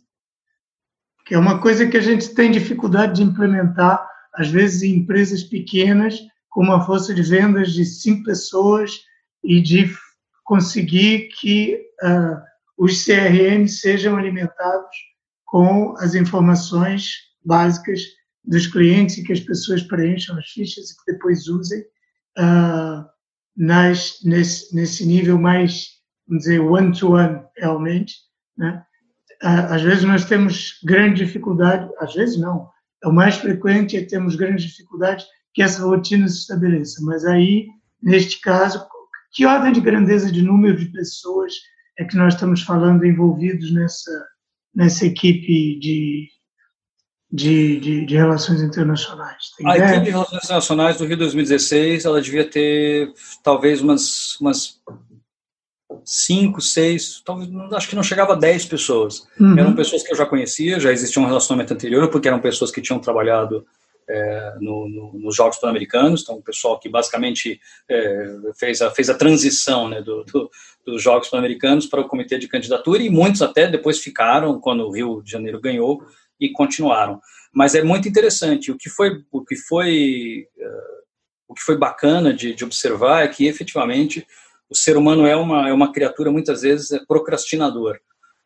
[1.24, 5.44] Que é uma coisa que a gente tem dificuldade de implementar, às vezes em empresas
[5.44, 6.18] pequenas,
[6.50, 8.98] com uma força de vendas de cinco pessoas
[9.44, 9.88] e de
[10.44, 12.42] conseguir que uh,
[12.76, 14.96] os CRM sejam alimentados
[15.44, 17.12] com as informações
[17.44, 18.02] básicas
[18.44, 21.80] dos clientes e que as pessoas preencham as fichas e que depois usem.
[22.36, 23.06] Uh,
[23.56, 25.97] nas, nesse, nesse nível mais,
[26.28, 28.16] vamos dizer, one-to-one, -one, realmente.
[28.56, 28.82] Né?
[29.40, 32.68] Às vezes nós temos grande dificuldade, às vezes não,
[33.02, 37.66] é o mais frequente é termos grandes dificuldades que essa rotina se estabeleça, mas aí,
[38.02, 38.84] neste caso,
[39.32, 41.52] que ordem de grandeza de número de pessoas
[41.98, 44.26] é que nós estamos falando envolvidos nessa,
[44.74, 46.28] nessa equipe de,
[47.30, 49.50] de, de, de relações internacionais?
[49.56, 53.12] Tem a equipe de relações internacionais do Rio 2016, ela devia ter
[53.42, 54.80] talvez umas, umas
[56.04, 59.26] cinco, seis, talvez, acho que não chegava a dez pessoas.
[59.40, 59.58] Uhum.
[59.58, 62.82] Eram pessoas que eu já conhecia, já existia um relacionamento anterior, porque eram pessoas que
[62.82, 63.66] tinham trabalhado
[64.08, 69.10] é, no, no, nos Jogos Pan-Americanos, então o pessoal que basicamente é, fez, a, fez
[69.10, 70.50] a transição né, do, do,
[70.84, 74.92] dos Jogos Pan-Americanos para o comitê de candidatura, e muitos até depois ficaram quando o
[74.92, 76.02] Rio de Janeiro ganhou
[76.40, 77.20] e continuaram.
[77.52, 81.02] Mas é muito interessante, o que foi, o que foi, uh,
[81.48, 84.26] o que foi bacana de, de observar é que efetivamente
[84.70, 87.98] o ser humano é uma, é uma criatura muitas vezes é procrastinador.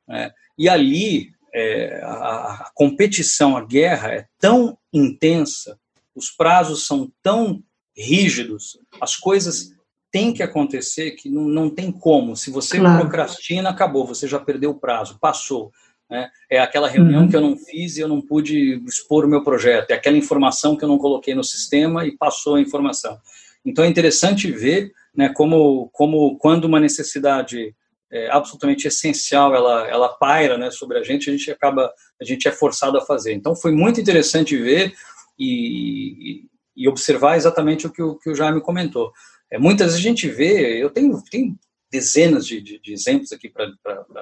[0.07, 0.31] Né?
[0.59, 5.79] E ali é, a, a, competição, a guerra é tão intensa,
[6.15, 7.63] os prazos são tão
[7.97, 9.73] rígidos, as coisas
[10.11, 12.37] têm que acontecer que não, não tem como.
[12.37, 13.01] Se você claro.
[13.01, 15.73] procrastina, acabou, você já perdeu o prazo, passou.
[16.09, 16.31] Né?
[16.51, 17.29] É aquela reunião uhum.
[17.29, 20.77] que eu não fiz e eu não pude expor o meu projeto, é aquela informação
[20.77, 23.19] que eu não coloquei no sistema e passou a informação.
[23.65, 27.75] Então é interessante ver né, como, como quando uma necessidade
[28.11, 32.47] é, absolutamente essencial ela, ela paira né, sobre a gente, a gente acaba, a gente
[32.47, 33.33] é forçado a fazer.
[33.33, 34.93] Então foi muito interessante ver
[35.39, 36.45] e,
[36.77, 39.13] e observar exatamente o que o, que o Jaime comentou.
[39.51, 41.55] É, muitas vezes a gente vê, eu tenho, tenho
[41.93, 43.67] dezenas de, de, de exemplos aqui para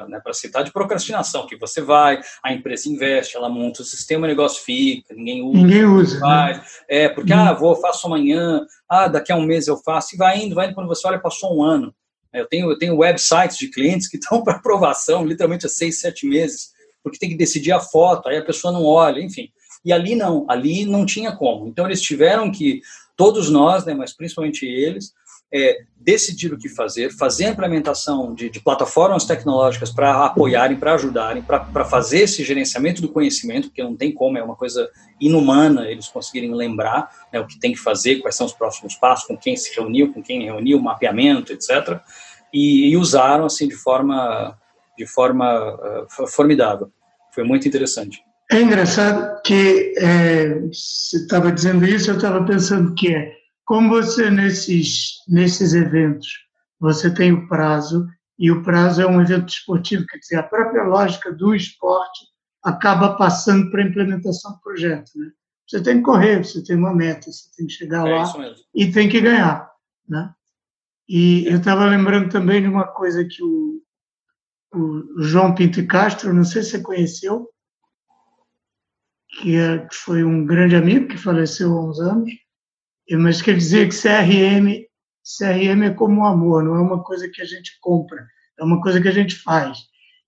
[0.08, 4.28] né, citar de procrastinação, que você vai, a empresa investe, ela monta o sistema, o
[4.28, 5.58] negócio fica, ninguém usa.
[5.58, 6.14] Ninguém usa.
[6.14, 6.20] Né?
[6.20, 6.64] Faz, né?
[6.88, 10.42] É, porque, ah, vou, faço amanhã, ah, daqui a um mês eu faço, e vai
[10.42, 11.94] indo, vai indo, quando você olha, passou um ano.
[12.32, 16.26] Eu tenho, eu tenho websites de clientes que estão para aprovação, literalmente há seis, sete
[16.26, 16.70] meses,
[17.04, 19.48] porque tem que decidir a foto, aí a pessoa não olha, enfim.
[19.84, 21.68] E ali não, ali não tinha como.
[21.68, 22.82] Então eles tiveram que,
[23.16, 25.12] todos nós, né, mas principalmente eles,
[25.52, 30.94] é, decidir o que fazer, fazer a implementação de, de plataformas tecnológicas para apoiarem, para
[30.94, 34.88] ajudarem, para fazer esse gerenciamento do conhecimento, porque não tem como, é uma coisa
[35.20, 39.26] inumana eles conseguirem lembrar né, o que tem que fazer, quais são os próximos passos,
[39.26, 42.00] com quem se reuniu, com quem reuniu, mapeamento, etc.
[42.52, 44.56] E, e usaram assim de forma,
[44.96, 46.90] de forma uh, formidável.
[47.32, 48.22] Foi muito interessante.
[48.50, 53.39] É engraçado que é, você estava dizendo isso, eu estava pensando que é
[53.70, 56.26] como você, nesses, nesses eventos,
[56.80, 58.04] você tem o prazo,
[58.36, 62.26] e o prazo é um evento esportivo, quer dizer, a própria lógica do esporte
[62.64, 65.12] acaba passando para a implementação do projeto.
[65.14, 65.30] Né?
[65.68, 68.32] Você tem que correr, você tem uma meta, você tem que chegar é lá
[68.74, 69.70] e tem que ganhar.
[70.08, 70.34] Né?
[71.08, 73.80] E eu estava lembrando também de uma coisa que o,
[74.74, 77.48] o João Pinto Castro, não sei se você conheceu,
[79.28, 82.32] que, é, que foi um grande amigo que faleceu há uns anos,
[83.16, 84.86] mas quer dizer que CRM,
[85.38, 88.26] CRM é como o amor, não é uma coisa que a gente compra,
[88.58, 89.78] é uma coisa que a gente faz.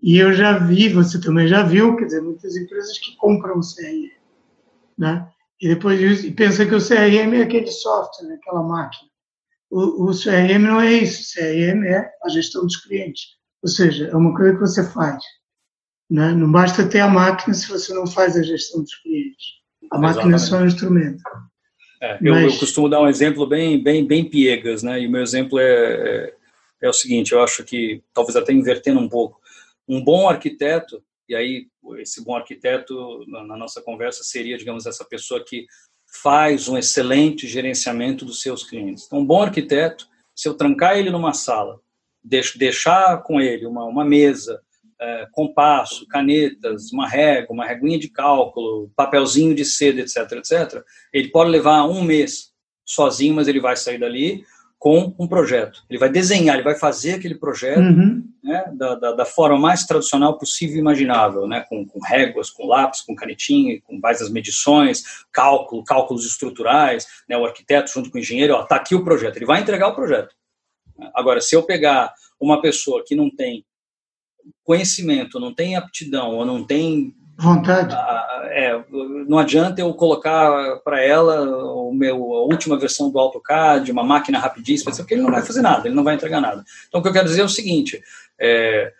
[0.03, 4.11] E eu já vi, você também já viu, quer dizer, muitas empresas que compram CRM,
[4.99, 5.29] né?
[5.61, 8.35] E depois e pensa que o CRM é aquele software, né?
[8.35, 9.09] aquela máquina.
[9.71, 13.37] O, o CRM não é isso, o CRM é a gestão dos clientes.
[13.63, 15.23] Ou seja, é uma coisa que você faz.
[16.11, 16.33] Né?
[16.33, 19.47] Não basta ter a máquina se você não faz a gestão dos clientes.
[19.93, 21.23] A máquina é só um instrumento.
[22.03, 22.55] É, eu, Mas...
[22.55, 25.01] eu, costumo dar um exemplo bem, bem, bem piegas, né?
[25.01, 26.35] E o meu exemplo é, é,
[26.83, 29.41] é, o seguinte: eu acho que, talvez até invertendo um pouco,
[29.89, 35.05] um bom arquiteto, e aí esse bom arquiteto, na, na nossa conversa, seria, digamos, essa
[35.05, 35.67] pessoa que
[36.21, 39.05] faz um excelente gerenciamento dos seus clientes.
[39.07, 41.81] Então, um bom arquiteto, se eu trancar ele numa sala,
[42.25, 44.61] deixar com ele uma, uma mesa,
[45.03, 50.83] é, compasso, canetas, uma régua, uma reguinha de cálculo, papelzinho de seda, etc, etc,
[51.13, 52.53] ele pode levar um mês
[52.85, 54.45] sozinho, mas ele vai sair dali
[54.79, 55.85] com um projeto.
[55.89, 58.25] Ele vai desenhar, ele vai fazer aquele projeto uhum.
[58.43, 62.67] né, da, da, da, forma mais tradicional possível e imaginável, né, com, com, réguas, com
[62.67, 68.21] lápis, com canetinha, com várias medições, cálculo, cálculos estruturais, né, o arquiteto junto com o
[68.21, 70.35] engenheiro, está aqui o projeto, ele vai entregar o projeto.
[71.15, 73.65] Agora, se eu pegar uma pessoa que não tem
[74.65, 77.95] conhecimento, não tem aptidão ou não tem vontade,
[78.51, 78.79] é,
[79.27, 81.43] não adianta eu colocar para ela
[81.75, 85.63] o meu, a última versão do AutoCAD, uma máquina rapidíssima, porque ele não vai fazer
[85.63, 86.63] nada, ele não vai entregar nada.
[86.89, 88.01] Então, o que eu quero dizer é o seguinte:
[88.39, 88.93] é,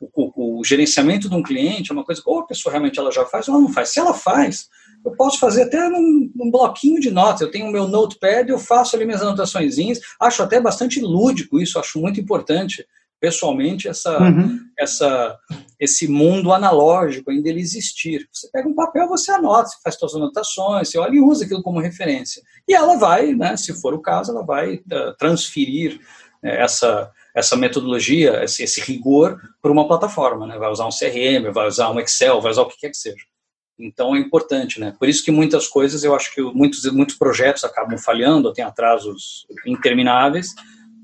[0.00, 2.98] o, o, o, gerenciamento de um cliente é uma coisa que ou a pessoa realmente
[2.98, 3.90] ela já faz ou ela não faz.
[3.90, 4.68] Se ela faz,
[5.04, 7.40] eu posso fazer até num, num bloquinho de notas.
[7.40, 9.76] Eu tenho o meu notepad, eu faço ali minhas anotações.
[10.18, 12.86] Acho até bastante lúdico isso, acho muito importante
[13.20, 14.58] pessoalmente essa, uhum.
[14.78, 15.38] essa,
[15.78, 18.26] esse mundo analógico ainda ele existir.
[18.32, 21.62] Você pega um papel, você anota, você faz suas anotações, você olha e usa aquilo
[21.62, 22.42] como referência.
[22.66, 26.00] E ela vai, né, se for o caso, ela vai uh, transferir
[26.42, 30.46] uh, essa, essa metodologia, esse, esse rigor para uma plataforma.
[30.46, 30.58] Né?
[30.58, 33.30] Vai usar um CRM, vai usar um Excel, vai usar o que quer que seja.
[33.78, 34.94] Então é importante, né?
[34.98, 39.46] Por isso que muitas coisas, eu acho que muitos muitos projetos acabam falhando, tem atrasos
[39.66, 40.54] intermináveis,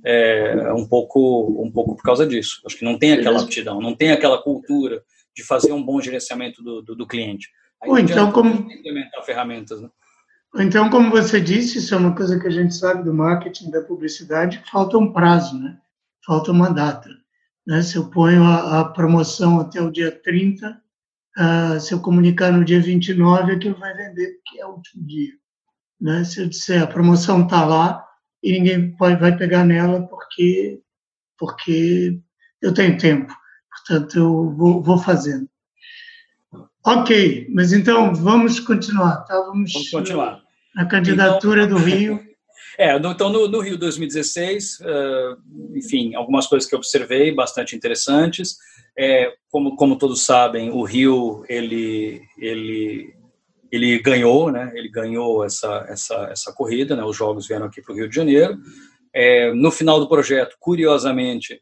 [0.08, 2.62] é, um pouco um pouco por causa disso.
[2.64, 5.02] Acho que não tem aquela aptidão, não tem aquela cultura
[5.34, 7.50] de fazer um bom gerenciamento do, do, do cliente.
[7.82, 9.90] Aí Ou então como implementar ferramentas, né?
[10.58, 13.82] Então, como você disse, isso é uma coisa que a gente sabe do marketing, da
[13.82, 15.76] publicidade, falta um prazo, né?
[16.24, 17.10] Falta uma data.
[17.66, 17.82] Né?
[17.82, 20.74] Se eu ponho a, a promoção até o dia 30, uh,
[21.36, 25.32] ah, se eu comunicar no dia 29, aquilo vai vender, que é o último dia.
[26.00, 26.24] Né?
[26.24, 28.05] Se eu disser a promoção está lá
[28.46, 30.78] e ninguém vai pegar nela porque,
[31.36, 32.16] porque
[32.62, 33.34] eu tenho tempo.
[33.70, 35.48] Portanto, eu vou, vou fazendo.
[36.86, 39.24] Ok, mas então vamos continuar.
[39.24, 39.34] Tá?
[39.40, 40.40] Vamos, vamos continuar.
[40.76, 42.24] Na candidatura então, do Rio.
[42.78, 48.58] É, então no, no Rio 2016, uh, enfim, algumas coisas que eu observei bastante interessantes.
[48.98, 53.14] É, como, como todos sabem, o Rio ele ele
[53.70, 54.72] ele ganhou, né?
[54.74, 57.04] Ele ganhou essa essa essa corrida, né?
[57.04, 58.58] Os jogos vieram aqui para o Rio de Janeiro.
[59.12, 61.60] É, no final do projeto, curiosamente,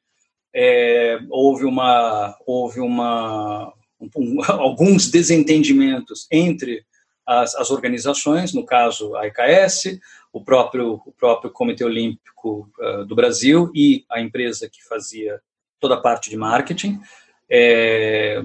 [0.54, 3.72] é, houve uma houve uma
[4.16, 6.84] um, alguns desentendimentos entre
[7.26, 9.98] as, as, organizações, no caso a EKS,
[10.32, 15.40] o próprio, o próprio Comitê Olímpico uh, do Brasil e a empresa que fazia
[15.80, 17.00] toda a parte de marketing.
[17.48, 18.42] É,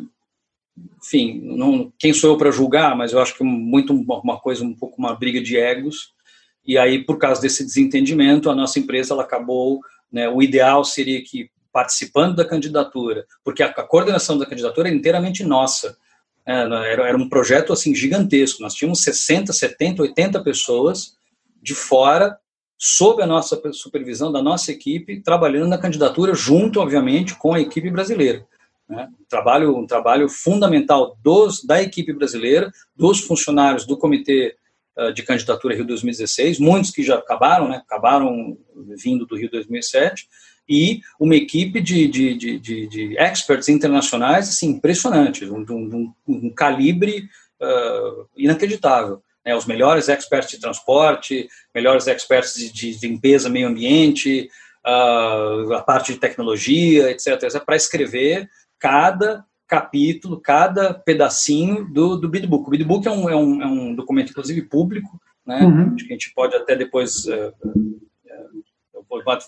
[1.02, 4.74] enfim, não, quem sou eu para julgar, mas eu acho que muito uma coisa, um
[4.74, 6.14] pouco uma briga de egos.
[6.66, 9.80] E aí, por causa desse desentendimento, a nossa empresa ela acabou.
[10.12, 15.44] Né, o ideal seria que participando da candidatura, porque a, coordenação da candidatura é inteiramente
[15.44, 15.98] nossa.
[16.46, 18.62] É, era, era, um projeto assim gigantesco.
[18.62, 21.16] Nós tínhamos 60, 70, 80 pessoas
[21.62, 22.38] de fora,
[22.78, 27.90] sob a nossa supervisão da nossa equipe, trabalhando na candidatura, junto, obviamente, com a equipe
[27.90, 28.46] brasileira.
[28.90, 29.08] Né?
[29.08, 34.56] Um, trabalho, um trabalho fundamental dos, da equipe brasileira, dos funcionários do Comitê
[34.98, 37.78] uh, de Candidatura Rio 2016, muitos que já acabaram, né?
[37.78, 38.58] acabaram
[38.98, 40.28] vindo do Rio 2007,
[40.68, 46.50] e uma equipe de, de, de, de, de experts internacionais assim, impressionantes, um, um, um
[46.52, 47.28] calibre
[47.62, 49.22] uh, inacreditável.
[49.46, 49.56] Né?
[49.56, 54.50] Os melhores experts de transporte, melhores experts de, de limpeza, meio ambiente,
[54.86, 58.50] uh, a parte de tecnologia, etc., etc para escrever
[58.80, 62.68] cada capítulo, cada pedacinho do, do Bidbook.
[62.68, 65.62] O Bidbook é um, é, um, é um documento, inclusive, público, né?
[65.64, 65.94] Uhum.
[65.94, 67.54] Acho que a gente pode até depois uh,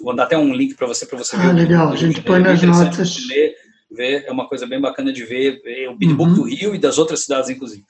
[0.01, 1.49] vou dar até um link para você para você ah, ver.
[1.49, 3.27] Ah, legal, a gente põe nas notas.
[3.27, 3.55] Ler,
[3.91, 6.35] ver, é uma coisa bem bacana de ver, ver o Beatbook uhum.
[6.35, 7.83] do Rio e das outras cidades, inclusive.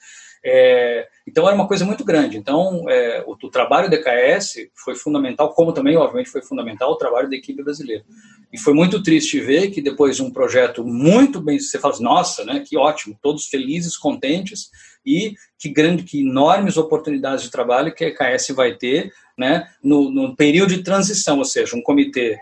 [0.44, 2.36] É, então era uma coisa muito grande.
[2.36, 6.96] Então é, o, o, trabalho da EKS foi fundamental, como também, obviamente, foi fundamental o
[6.96, 8.04] trabalho da equipe brasileira.
[8.52, 12.04] E foi muito triste ver que depois de um projeto muito bem, você fala, assim,
[12.04, 14.68] nossa, né, que ótimo, todos felizes, contentes
[15.06, 20.10] e que grande, que enormes oportunidades de trabalho que a EKS vai ter, né, no,
[20.10, 22.38] no período de transição, ou seja, um comitê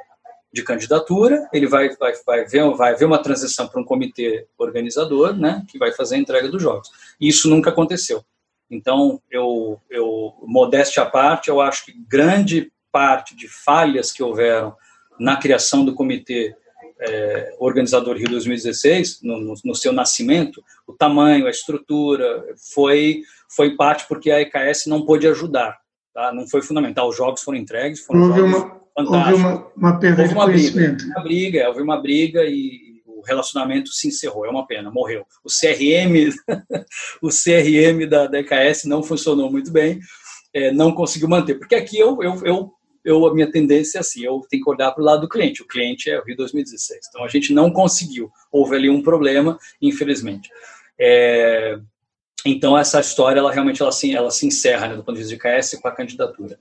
[0.52, 5.34] de candidatura, ele vai, vai, vai, ver, vai ver uma transição para um comitê organizador,
[5.34, 6.88] né, que vai fazer a entrega dos jogos.
[7.20, 8.24] Isso nunca aconteceu.
[8.68, 14.74] Então, eu, eu modéstia à parte, eu acho que grande parte de falhas que houveram
[15.18, 16.54] na criação do comitê
[17.00, 22.44] é, organizador Rio 2016, no, no, no, seu nascimento, o tamanho, a estrutura,
[22.74, 25.78] foi, foi parte porque a EKS não pôde ajudar.
[26.12, 26.32] Tá?
[26.32, 27.08] Não foi fundamental.
[27.08, 31.04] Os jogos foram entregues, foram jogos uma, Houve uma, uma perda houve uma de conhecimento.
[31.04, 34.46] Briga, uma briga, houve uma briga e o relacionamento se encerrou.
[34.46, 35.24] É uma pena, morreu.
[35.44, 36.30] O CRM,
[37.22, 40.00] o CRM da, EKS não funcionou muito bem,
[40.52, 41.54] é, não conseguiu manter.
[41.58, 42.72] Porque aqui eu, eu, eu
[43.04, 45.62] eu, a minha tendência é assim, eu tenho que olhar para o lado do cliente.
[45.62, 47.06] O cliente é o Rio 2016.
[47.08, 48.30] Então, a gente não conseguiu.
[48.52, 50.50] Houve ali um problema, infelizmente.
[50.98, 51.78] É,
[52.44, 55.34] então, essa história, ela realmente ela se, ela se encerra, né, do ponto de vista
[55.34, 56.58] de KS, com a candidatura.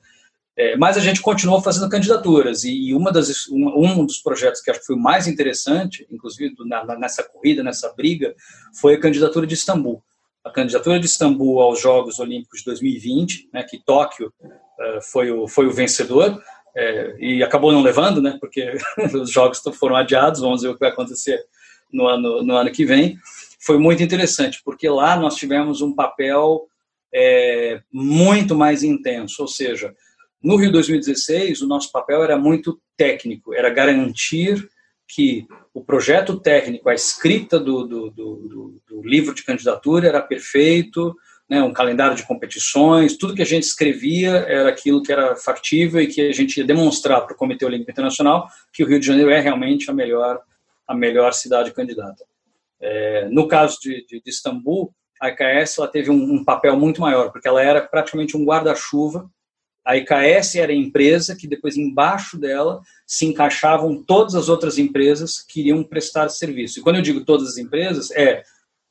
[0.60, 4.82] É, mas a gente continuou fazendo candidaturas e, uma das, um, dos projetos que acho
[4.82, 8.36] que foi o mais interessante, inclusive na, nessa corrida, nessa briga,
[8.76, 10.04] foi a candidatura de Istambul.
[10.44, 15.48] A candidatura de Istambul aos Jogos Olímpicos de 2020, né, que Tóquio uh, foi, o,
[15.48, 16.44] foi o vencedor,
[16.76, 18.74] é, e acabou não levando, né, porque
[19.16, 21.42] os Jogos foram adiados, vamos ver o que vai acontecer
[21.90, 23.18] no ano, no ano que vem.
[23.62, 26.68] Foi muito interessante, porque lá nós tivemos um papel
[27.14, 29.96] é, muito mais intenso, ou seja,
[30.44, 34.70] no Rio 2016, o nosso papel era muito técnico, era garantir
[35.08, 41.16] que o projeto técnico, a escrita do, do, do, do livro de candidatura era perfeito,
[41.50, 46.00] né, um calendário de competições, tudo que a gente escrevia era aquilo que era factível
[46.00, 49.08] e que a gente ia demonstrar para o Comitê Olímpico Internacional que o Rio de
[49.08, 50.40] Janeiro é realmente a melhor,
[50.88, 52.24] a melhor cidade candidata.
[52.80, 57.02] É, no caso de, de, de Istambul, a IKS ela teve um, um papel muito
[57.02, 59.30] maior, porque ela era praticamente um guarda-chuva.
[59.90, 65.42] A IKS era a empresa que depois embaixo dela se encaixavam todas as outras empresas
[65.42, 66.80] que iriam prestar serviço.
[66.80, 68.44] E quando eu digo todas as empresas, é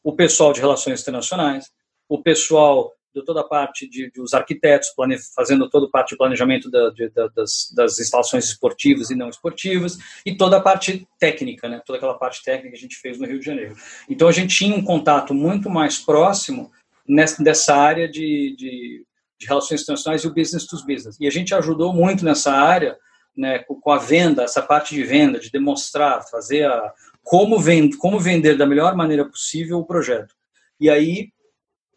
[0.03, 1.71] o pessoal de relações internacionais,
[2.09, 6.11] o pessoal de toda a parte de, de os arquitetos plane, fazendo toda a parte
[6.11, 10.61] de planejamento da, de, da, das, das, instalações esportivas e não esportivas e toda a
[10.61, 11.81] parte técnica, né?
[11.87, 13.77] Toda aquela parte técnica que a gente fez no Rio de Janeiro.
[14.11, 16.73] Então a gente tinha um contato muito mais próximo
[17.07, 19.07] nessa dessa área de, de,
[19.39, 21.16] de relações internacionais e o business to business.
[21.20, 22.97] E a gente ajudou muito nessa área,
[23.36, 23.61] né?
[23.61, 28.57] Com a venda, essa parte de venda, de demonstrar, fazer a como, vend, como vender
[28.57, 30.34] da melhor maneira possível o projeto.
[30.80, 31.28] E aí,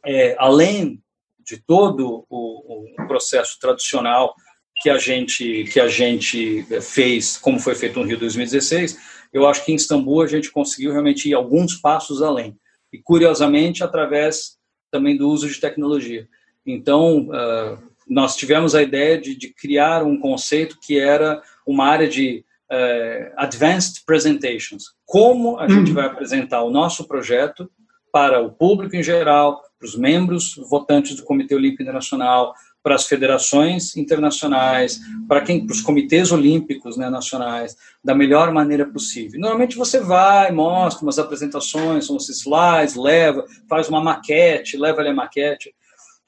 [0.06, 1.02] é, além
[1.40, 4.36] de todo o, o, processo tradicional
[4.82, 8.98] que a gente que a gente fez, como foi feito no Rio 2016,
[9.32, 12.58] eu acho que em Istambul a gente conseguiu realmente ir alguns passos além.
[12.92, 14.58] E curiosamente através
[14.92, 16.28] também do uso de tecnologia.
[16.66, 22.08] Então, uh, nós tivemos a ideia de, de, criar um conceito que era uma área
[22.08, 24.86] de uh, advanced presentations.
[25.06, 25.96] Como a gente uhum.
[25.96, 27.70] vai apresentar o nosso projeto
[28.12, 32.54] para o público em geral, para os membros votantes do Comitê Olímpico Internacional,
[32.84, 38.86] para as federações internacionais, para quem, para os comitês olímpicos né, nacionais, da melhor maneira
[38.86, 39.40] possível.
[39.40, 45.14] Normalmente você vai, mostra umas apresentações, uns slides, leva, faz uma maquete, leva ali a
[45.14, 45.74] maquete.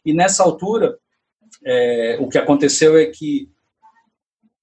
[0.05, 0.97] E nessa altura,
[1.65, 3.49] é, o que aconteceu é que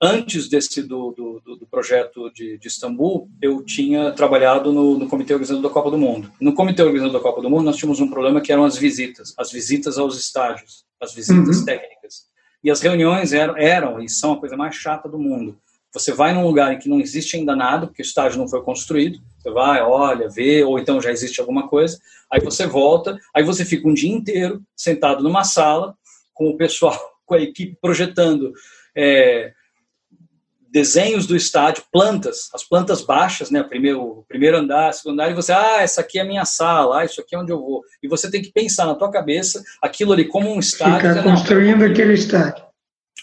[0.01, 5.35] antes desse do, do, do projeto de, de, Istambul, eu tinha trabalhado no, no, comitê
[5.35, 6.33] organizador da Copa do Mundo.
[6.41, 9.35] No comitê organizador da Copa do Mundo, nós tínhamos um problema que eram as visitas,
[9.37, 11.65] as visitas aos estádios, as visitas uhum.
[11.65, 12.31] técnicas.
[12.65, 15.59] E as reuniões eram, eram e são a coisa mais chata do mundo.
[15.93, 18.63] Você vai num lugar em que não existe ainda nada, porque o estádio não foi
[18.63, 21.99] construído, você vai, olha, vê, ou então já existe alguma coisa,
[22.31, 25.97] aí você volta, aí você fica um dia inteiro sentado numa sala
[26.33, 28.53] com o pessoal, com a equipe projetando
[28.97, 29.53] é,
[30.71, 35.53] desenhos do estádio, plantas, as plantas baixas, né, primeiro, primeiro andar, segundo andar, e você,
[35.53, 37.83] ah, essa aqui é a minha sala, ah, isso aqui é onde eu vou.
[38.01, 41.11] E você tem que pensar na tua cabeça aquilo ali como um estádio.
[41.11, 42.65] Ficar construindo aquele estádio.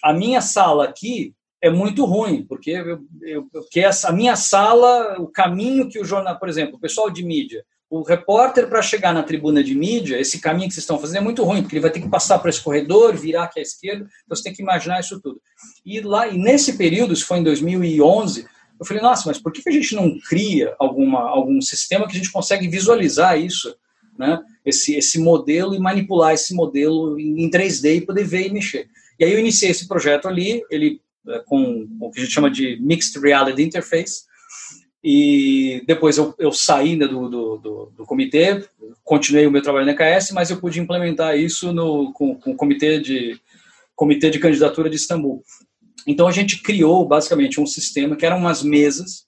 [0.03, 5.19] A minha sala aqui é muito ruim, porque, eu, eu, porque essa, a minha sala,
[5.19, 9.13] o caminho que o jornal, por exemplo, o pessoal de mídia, o repórter, para chegar
[9.13, 11.81] na tribuna de mídia, esse caminho que vocês estão fazendo é muito ruim, porque ele
[11.81, 14.61] vai ter que passar por esse corredor, virar aqui à esquerda, então você tem que
[14.61, 15.41] imaginar isso tudo.
[15.85, 18.45] E lá, e nesse período, isso foi em 2011,
[18.79, 22.17] eu falei, nossa, mas por que a gente não cria alguma, algum sistema que a
[22.17, 23.75] gente consegue visualizar isso,
[24.17, 24.39] né?
[24.65, 28.89] esse, esse modelo e manipular esse modelo em 3D e poder ver e mexer.
[29.17, 31.06] E aí eu iniciei esse projeto ali, ele é,
[31.45, 34.27] com o que a gente chama de Mixed Reality Interface,
[35.03, 38.67] e depois eu, eu saí né, do, do, do, do, comitê,
[39.03, 42.55] continuei o meu trabalho na EKS, mas eu pude implementar isso no, com, com o
[42.55, 43.39] comitê de,
[43.95, 45.43] comitê de candidatura de Istambul.
[46.05, 49.25] Então a gente criou basicamente um sistema que eram umas mesas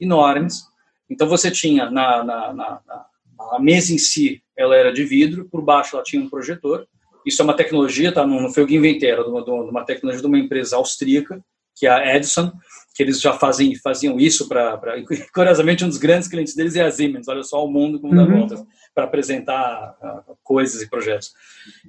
[0.00, 0.64] enormes.
[1.08, 3.06] Então você tinha na, na, na, na
[3.52, 6.86] a mesa em si, ela era de vidro, por baixo ela tinha um projetor.
[7.24, 8.26] Isso é uma tecnologia, tá?
[8.26, 10.76] não, não foi eu que inventei, era de uma, de uma tecnologia de uma empresa
[10.76, 11.42] austríaca,
[11.76, 12.52] que é a Edison,
[12.94, 14.78] que eles já fazem, faziam isso para.
[15.32, 18.22] Curiosamente, um dos grandes clientes deles é a Siemens, olha só o mundo como dá
[18.22, 18.40] uhum.
[18.40, 18.62] voltas,
[18.94, 21.32] para apresentar uh, coisas e projetos.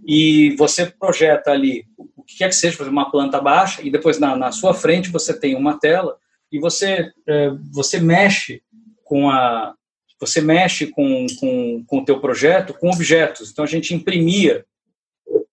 [0.08, 4.36] E você projeta ali o que quer que seja, uma planta baixa, e depois na,
[4.36, 6.16] na sua frente você tem uma tela,
[6.52, 8.62] e você, uh, você mexe
[9.04, 9.74] com a.
[10.20, 13.52] Você mexe com, com, com o teu projeto com objetos.
[13.52, 14.64] Então a gente imprimia,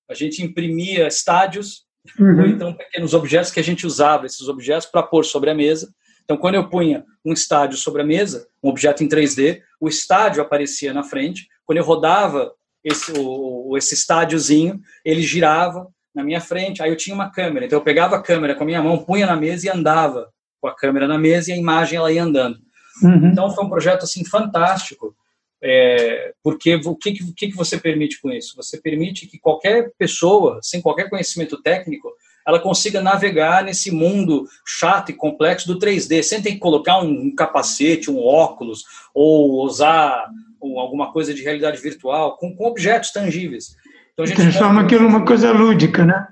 [0.09, 1.87] a gente imprimia estádios
[2.19, 2.41] uhum.
[2.41, 5.93] ou então pequenos objetos que a gente usava, esses objetos, para pôr sobre a mesa.
[6.25, 10.43] Então, quando eu punha um estádio sobre a mesa, um objeto em 3D, o estádio
[10.43, 11.49] aparecia na frente.
[11.65, 12.53] Quando eu rodava
[12.85, 16.83] esse, o, esse estádiozinho, ele girava na minha frente.
[16.83, 17.65] Aí eu tinha uma câmera.
[17.65, 20.29] Então, eu pegava a câmera com a minha mão, punha na mesa e andava
[20.61, 22.59] com a câmera na mesa e a imagem ela ia andando.
[23.03, 23.29] Uhum.
[23.29, 25.17] Então, foi um projeto assim fantástico.
[25.63, 28.55] É, porque o que, que, que você permite com isso?
[28.57, 32.13] Você permite que qualquer pessoa, sem qualquer conhecimento técnico,
[32.47, 37.35] ela consiga navegar nesse mundo chato e complexo do 3D, sem ter que colocar um
[37.35, 40.27] capacete, um óculos, ou usar
[40.61, 43.77] alguma coisa de realidade virtual, com, com objetos tangíveis.
[44.13, 46.27] Então, a gente Transforma aquilo numa coisa lúdica, né?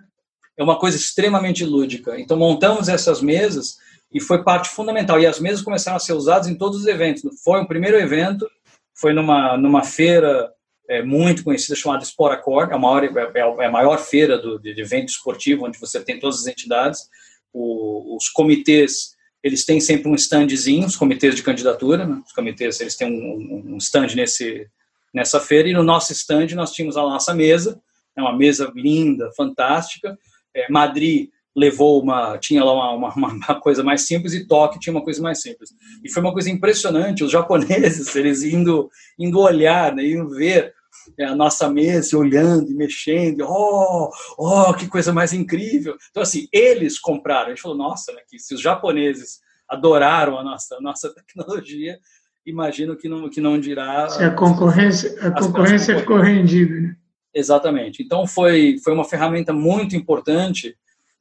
[0.56, 2.18] É uma coisa extremamente lúdica.
[2.18, 3.76] Então, montamos essas mesas
[4.10, 5.20] e foi parte fundamental.
[5.20, 7.22] E as mesas começaram a ser usadas em todos os eventos.
[7.44, 8.48] Foi um primeiro evento
[8.96, 10.50] foi numa, numa feira
[10.88, 14.80] é, muito conhecida chamada Sporacor, é a maior, é, é a maior feira do, de
[14.80, 17.08] evento esportivo, onde você tem todas as entidades.
[17.52, 22.22] O, os comitês, eles têm sempre um standzinho, os comitês de candidatura, né?
[22.24, 24.66] os comitês, eles têm um, um stand nesse,
[25.12, 27.80] nessa feira, e no nosso stand nós tínhamos a nossa mesa,
[28.16, 30.18] é uma mesa linda, fantástica.
[30.54, 34.94] É, Madrid levou uma, tinha lá uma, uma, uma, coisa mais simples e Tóquio tinha
[34.94, 35.70] uma coisa mais simples.
[36.04, 40.74] E foi uma coisa impressionante, os japoneses, eles indo, indo olhar, né, indo ver
[41.18, 45.96] é, a nossa mesa, olhando e mexendo, oh, oh, que coisa mais incrível.
[46.10, 50.44] Então, assim, eles compraram, a gente falou, nossa, né, que se os japoneses adoraram a
[50.44, 51.98] nossa, a nossa tecnologia,
[52.44, 54.08] imagino que não, que não dirá...
[54.10, 56.96] Se a concorrência, a concorrência ficou rendida, né?
[57.34, 58.02] Exatamente.
[58.02, 60.76] Então, foi, foi uma ferramenta muito importante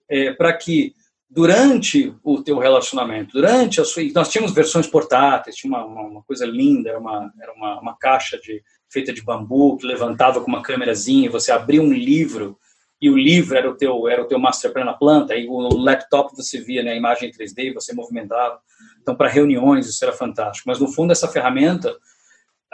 [0.10, 0.94] é, para que
[1.30, 6.24] durante o teu relacionamento, durante a sua, nós tínhamos versões portáteis, tinha uma, uma, uma
[6.24, 10.48] coisa linda, era uma era uma, uma, caixa de feita de bambu que levantava com
[10.48, 12.58] uma câmerazinha, você abria um livro
[13.02, 15.76] e o livro era o teu era o teu master plan na planta, e o
[15.76, 18.60] laptop você via né, a imagem em 3D, você movimentava.
[19.02, 20.70] Então para reuniões isso era fantástico.
[20.70, 21.94] Mas no fundo essa ferramenta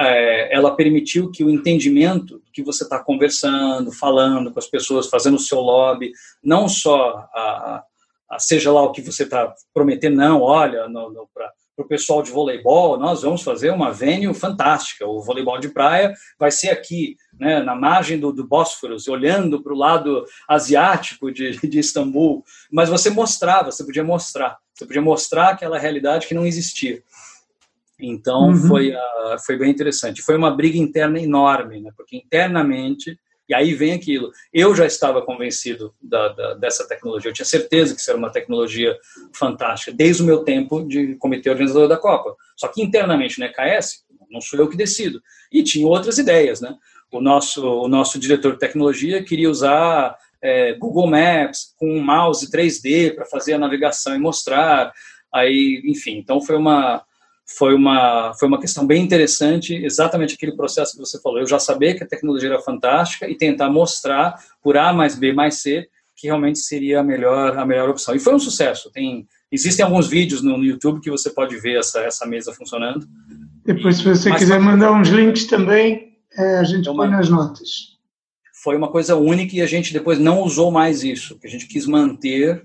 [0.07, 5.35] é, ela permitiu que o entendimento que você está conversando, falando com as pessoas, fazendo
[5.35, 6.11] o seu lobby,
[6.43, 7.83] não só a,
[8.29, 10.87] a seja lá o que você está prometendo, não, olha,
[11.33, 16.13] para o pessoal de voleibol, nós vamos fazer uma venue fantástica, o voleibol de praia
[16.39, 21.57] vai ser aqui, né, na margem do, do Bósforos, olhando para o lado asiático de,
[21.67, 26.45] de Istambul, mas você mostrava, você podia mostrar, você podia mostrar aquela realidade que não
[26.45, 27.03] existia.
[28.01, 28.67] Então uhum.
[28.67, 30.21] foi, uh, foi bem interessante.
[30.21, 31.91] Foi uma briga interna enorme, né?
[31.95, 37.33] porque internamente, e aí vem aquilo, eu já estava convencido da, da, dessa tecnologia, eu
[37.33, 38.97] tinha certeza que isso era uma tecnologia
[39.33, 42.35] fantástica, desde o meu tempo de comitê organizador da Copa.
[42.57, 45.21] Só que internamente no EKS, não sou eu que decido.
[45.51, 46.75] E tinha outras ideias, né?
[47.11, 52.49] O nosso, o nosso diretor de tecnologia queria usar é, Google Maps com um mouse
[52.49, 54.93] 3D para fazer a navegação e mostrar.
[55.33, 57.03] Aí, enfim, então foi uma
[57.57, 61.39] foi uma, foi uma questão bem interessante, exatamente aquele processo que você falou.
[61.39, 65.33] Eu já sabia que a tecnologia era fantástica e tentar mostrar por A mais B
[65.33, 68.13] mais C que realmente seria a melhor, a melhor opção.
[68.13, 68.91] E foi um sucesso.
[68.91, 73.07] Tem, existem alguns vídeos no, no YouTube que você pode ver essa, essa mesa funcionando.
[73.65, 77.97] Depois, se você quiser mandar uns links também, é, a gente põe nas notas.
[78.63, 81.65] Foi uma coisa única e a gente depois não usou mais isso, que a gente
[81.65, 82.63] quis manter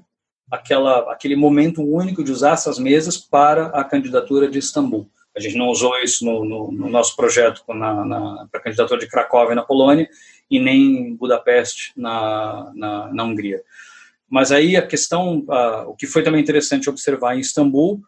[0.50, 5.08] aquela, aquele momento único de usar essas mesas para a candidatura de Istambul.
[5.36, 9.54] A gente não usou isso no, no, no nosso projeto para a candidatura de Cracóvia
[9.54, 10.08] na Polônia
[10.50, 13.62] e nem Budapeste na, na, na Hungria.
[14.28, 18.00] Mas aí a questão, uh, o que foi também interessante observar em Istambul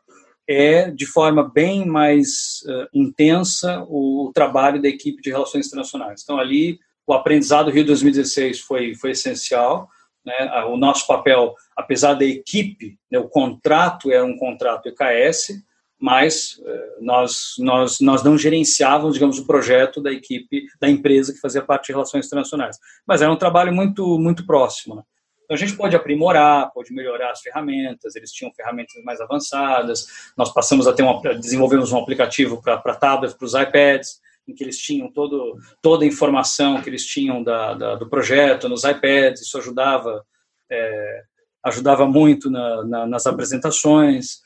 [0.49, 6.23] é de forma bem mais uh, intensa o, o, trabalho da equipe de relações internacionais.
[6.23, 9.89] Então ali o aprendizado Rio 2016 foi foi essencial
[10.29, 10.65] né?
[10.67, 15.63] O nosso papel, apesar da equipe, né, o contrato era um contrato EKS,
[15.99, 21.41] mas eh, nós, nós, nós não gerenciávamos, digamos, o projeto da equipe, da empresa que
[21.41, 22.79] fazia parte de relações internacionais.
[23.07, 24.95] Mas era um trabalho muito, muito próximo.
[24.95, 25.03] Né?
[25.43, 30.07] Então a gente pode aprimorar, pode melhorar as ferramentas, eles tinham ferramentas mais avançadas,
[30.37, 34.65] nós passamos a ter uma, desenvolvemos um aplicativo para tablets, para os iPads, em que
[34.65, 39.43] eles tinham todo, toda a informação que eles tinham da, da, do projeto nos iPads,
[39.43, 40.25] isso ajudava,
[40.71, 41.23] é,
[41.65, 44.39] ajudava muito na, na, nas apresentações.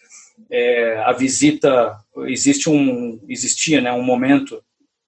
[0.50, 1.96] É, a visita,
[2.26, 4.62] existe um, existia né, um momento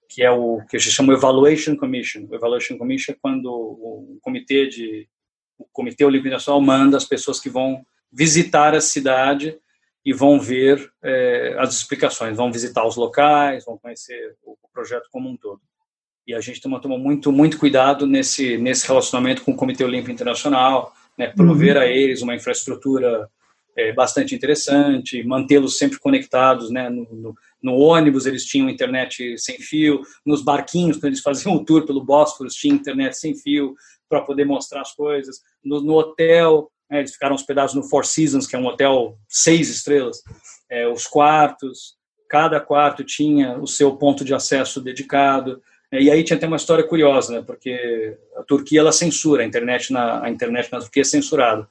[0.09, 2.25] que é o que a gente chama Evaluation Commission.
[2.29, 5.07] O Evaluation Commission é quando o comitê de
[5.57, 9.57] o Comitê Olímpico Nacional manda as pessoas que vão visitar a cidade
[10.05, 15.27] e vão ver é, as explicações, vão visitar os locais, vão conhecer o projeto como
[15.27, 15.59] um todo.
[16.27, 20.11] E a gente toma, toma muito, muito cuidado nesse, nesse relacionamento com o Comitê Olímpico
[20.11, 21.81] Internacional, né, prover uhum.
[21.81, 23.29] a eles uma infraestrutura
[23.75, 29.59] é, bastante interessante, mantê-los sempre conectados, né, no, no, no, ônibus eles tinham internet sem
[29.59, 33.75] fio, nos barquinhos, quando eles faziam o tour pelo Bósforo, tinha internet sem fio
[34.07, 38.47] para poder mostrar as coisas, no, no hotel né, eles ficaram hospedados no Four Seasons,
[38.47, 40.21] que é um hotel seis estrelas.
[40.69, 41.95] É, os quartos,
[42.29, 45.61] cada quarto tinha o seu ponto de acesso dedicado.
[45.91, 49.45] É, e aí tinha até uma história curiosa, né, porque a Turquia ela censura a
[49.45, 51.67] internet na a internet na Turquia é censurada.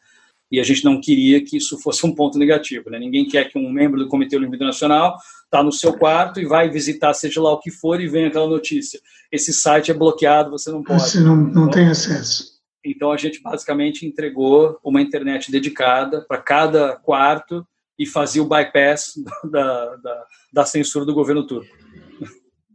[0.52, 2.88] E a gente não queria que isso fosse um ponto negativo.
[2.88, 2.98] Né?
[2.98, 6.68] Ninguém quer que um membro do Comitê Olímpico Internacional está no seu quarto e vai
[6.68, 9.00] visitar seja lá o que for e vem aquela notícia.
[9.32, 11.02] Esse site é bloqueado, você não pode.
[11.02, 12.53] Você não, não então, tem acesso.
[12.84, 17.66] Então a gente basicamente entregou uma internet dedicada para cada quarto
[17.98, 19.14] e fazia o bypass
[19.50, 21.74] da, da, da, censura do governo turco.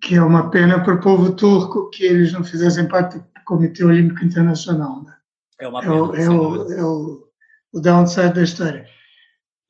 [0.02, 3.84] Que é uma pena para o povo turco que eles não fizessem parte do Comitê
[3.84, 5.04] Olímpico Internacional.
[5.04, 5.14] Né?
[5.60, 5.94] É uma pena.
[5.94, 7.28] É o, é o, é o,
[7.74, 8.88] o downside da história.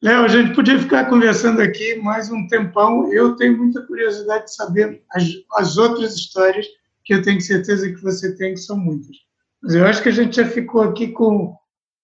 [0.01, 3.11] Léo, a gente podia ficar conversando aqui mais um tempão.
[3.11, 5.25] Eu tenho muita curiosidade de saber as,
[5.55, 6.65] as outras histórias,
[7.03, 9.17] que eu tenho certeza que você tem, que são muitas.
[9.61, 11.55] Mas eu acho que a gente já ficou aqui com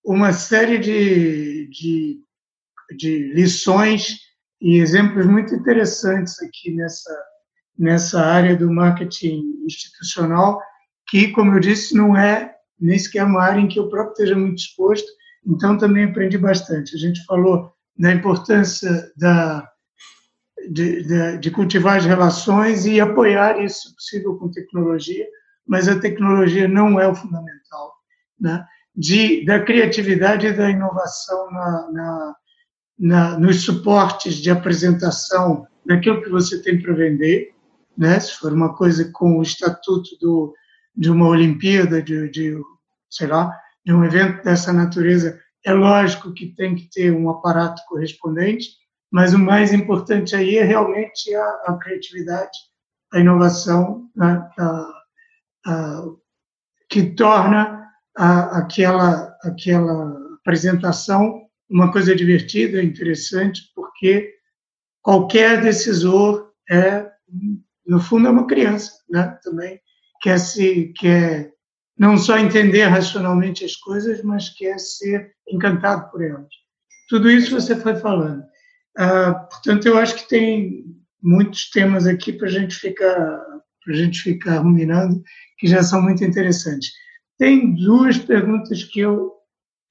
[0.03, 2.19] uma série de, de,
[2.97, 4.19] de lições
[4.61, 7.23] e exemplos muito interessantes aqui nessa,
[7.77, 10.61] nessa área do marketing institucional,
[11.07, 14.35] que, como eu disse, não é nem sequer uma área em que eu próprio esteja
[14.35, 15.07] muito exposto,
[15.45, 16.95] então também aprendi bastante.
[16.95, 19.69] A gente falou da importância da,
[20.69, 25.25] de, de, de, cultivar as relações e apoiar isso, se possível, com tecnologia,
[25.67, 27.93] mas a tecnologia não é o fundamental,
[28.39, 28.65] né?
[28.95, 32.35] De, da criatividade e da inovação na, na,
[32.97, 37.53] na, nos suportes de apresentação daquilo que você tem para vender,
[37.97, 38.19] né?
[38.19, 40.53] Se for uma coisa com o estatuto do,
[40.95, 42.57] de uma Olimpíada, de, de
[43.09, 43.51] sei lá,
[43.85, 48.69] de um evento dessa natureza, é lógico que tem que ter um aparato correspondente,
[49.11, 52.57] mas o mais importante aí é realmente a, a criatividade,
[53.13, 55.04] a inovação, né, a,
[56.89, 64.33] que torna aquela, aquela apresentação uma coisa divertida, interessante, porque
[65.01, 67.09] qualquer decisor é,
[67.85, 69.37] no fundo, é uma criança, né?
[69.43, 69.79] Também
[70.21, 71.53] quer se quer
[71.97, 76.47] não só entender racionalmente as coisas, mas quer ser encantado por elas.
[77.07, 78.43] Tudo isso você foi falando.
[78.97, 80.85] Ah, portanto, eu acho que tem
[81.21, 83.41] muitos temas aqui para a gente ficar
[83.85, 85.21] para a gente ficar ruminando
[85.57, 86.91] que já são muito interessantes.
[87.37, 89.31] Tem duas perguntas que eu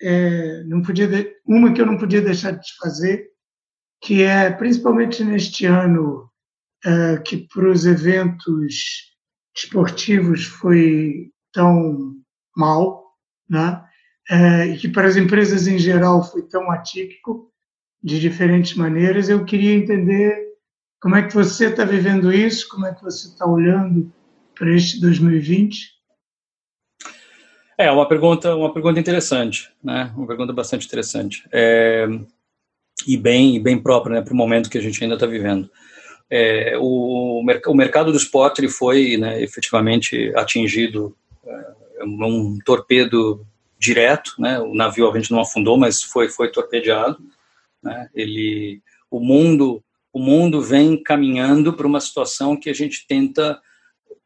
[0.02, 1.08] é, não podia
[1.46, 3.28] uma que eu não podia deixar de te fazer,
[4.02, 6.28] que é principalmente neste ano
[6.84, 9.14] é, que para os eventos
[9.56, 12.16] esportivos foi tão
[12.56, 13.04] mal,
[13.48, 13.82] né?
[14.28, 17.52] É, e que para as empresas em geral foi tão atípico,
[18.04, 19.30] de diferentes maneiras.
[19.30, 20.53] Eu queria entender
[21.04, 24.10] como é que você está vivendo isso, como é que você está olhando
[24.54, 25.92] para este 2020.
[27.76, 30.10] É uma pergunta, uma pergunta interessante, né?
[30.16, 32.06] Uma pergunta bastante interessante é,
[33.06, 35.70] e bem, bem própria, né, para o momento que a gente ainda está vivendo.
[36.30, 41.14] É, o, o mercado do esporte ele foi, né, efetivamente atingido
[41.98, 43.46] é um torpedo
[43.78, 44.58] direto, né?
[44.58, 47.18] O navio a gente não afundou, mas foi foi torpedeado,
[47.82, 48.08] né?
[48.14, 48.80] Ele,
[49.10, 49.84] o mundo,
[50.14, 53.60] o mundo vem caminhando para uma situação que a gente tenta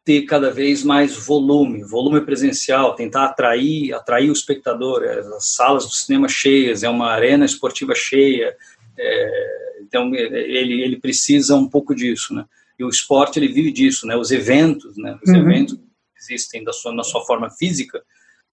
[0.04, 5.86] ter cada vez mais volume, volume presencial, tentar atrair, atrair o espectador, é, as salas
[5.86, 8.54] do cinema cheias, é uma arena esportiva cheia,
[8.98, 12.44] é, então ele ele precisa um pouco disso, né?
[12.78, 14.14] E o esporte ele vive disso, né?
[14.14, 15.18] Os eventos, né?
[15.22, 15.38] Os uhum.
[15.38, 15.78] eventos
[16.20, 18.02] existem da sua, na sua forma física,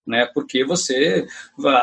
[0.08, 1.26] né, porque você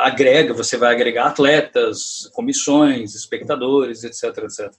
[0.01, 4.73] agrega, você vai agregar atletas, comissões, espectadores, etc, etc.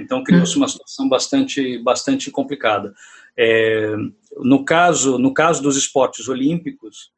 [0.00, 2.94] Então criou-se uma situação bastante, bastante complicada.
[3.36, 3.94] É,
[4.36, 7.10] no caso, no caso dos esportes olímpicos,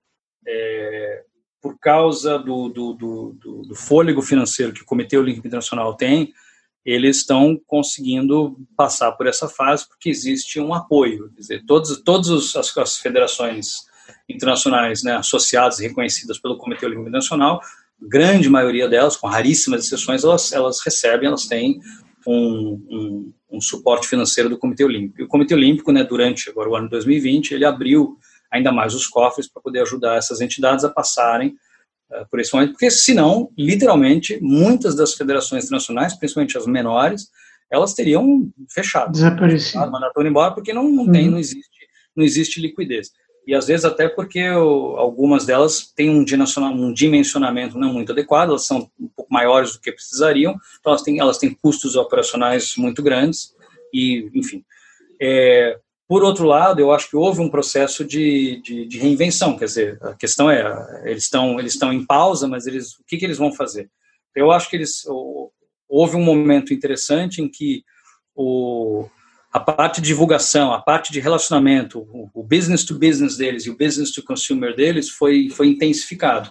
[0.47, 1.25] é,
[1.61, 3.37] por causa do, do, do,
[3.69, 6.33] do, fôlego financeiro que o Comitê Olímpico Internacional tem,
[6.85, 11.31] eles estão conseguindo passar por essa fase porque existe um apoio.
[11.35, 13.87] Quer dizer, todas, todas as, as federações
[14.29, 17.61] internacionais né, associadas e reconhecidas pelo Comitê Olímpico Internacional,
[18.01, 21.81] grande maioria delas, com raríssimas exceções, elas, elas recebem, elas têm
[22.27, 25.21] um, um, um, suporte financeiro do Comitê Olímpico.
[25.21, 28.19] E o Comitê Olímpico, né, durante agora o ano 2020, ele abriu
[28.51, 31.55] ainda mais os cofres para poder ajudar essas entidades a passarem
[32.11, 37.29] uh, por esse momento, porque senão, literalmente, muitas das federações internacionais, principalmente as menores,
[37.71, 39.13] elas teriam fechado.
[39.13, 39.91] Desaparecido.
[39.91, 41.33] Mandado embora, porque não, não tem, uhum.
[41.33, 43.11] não existe, não existe liquidez
[43.47, 46.25] e às vezes até porque eu, algumas delas têm um,
[46.73, 51.03] um dimensionamento não muito adequado, elas são um pouco maiores do que precisariam, então elas
[51.03, 53.55] têm, elas têm custos operacionais muito grandes,
[53.93, 54.65] e enfim.
[55.21, 55.79] É,
[56.09, 59.99] por outro lado, eu acho que houve um processo de, de, de, reinvenção, quer dizer,
[60.03, 63.39] a questão é, eles estão eles estão em pausa, mas eles, o que, que eles
[63.39, 63.91] vão fazer?
[64.35, 65.05] Eu acho que eles
[65.89, 67.85] houve um momento interessante em que
[68.35, 69.09] o
[69.53, 73.77] a parte de divulgação, a parte de relacionamento, o, business to business deles e o
[73.77, 76.51] business to consumer deles foi, foi intensificado.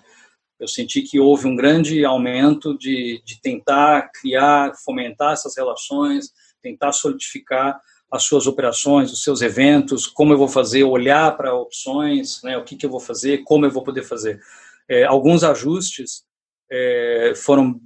[0.60, 6.30] Eu senti que houve um grande aumento de, de tentar criar, fomentar essas relações,
[6.62, 7.80] tentar solidificar
[8.12, 12.64] as suas operações, os seus eventos, como eu vou fazer, olhar para opções, né, o
[12.64, 14.40] que, que eu vou fazer, como eu vou poder fazer.
[14.88, 16.24] É, alguns ajustes
[16.70, 17.82] é, foram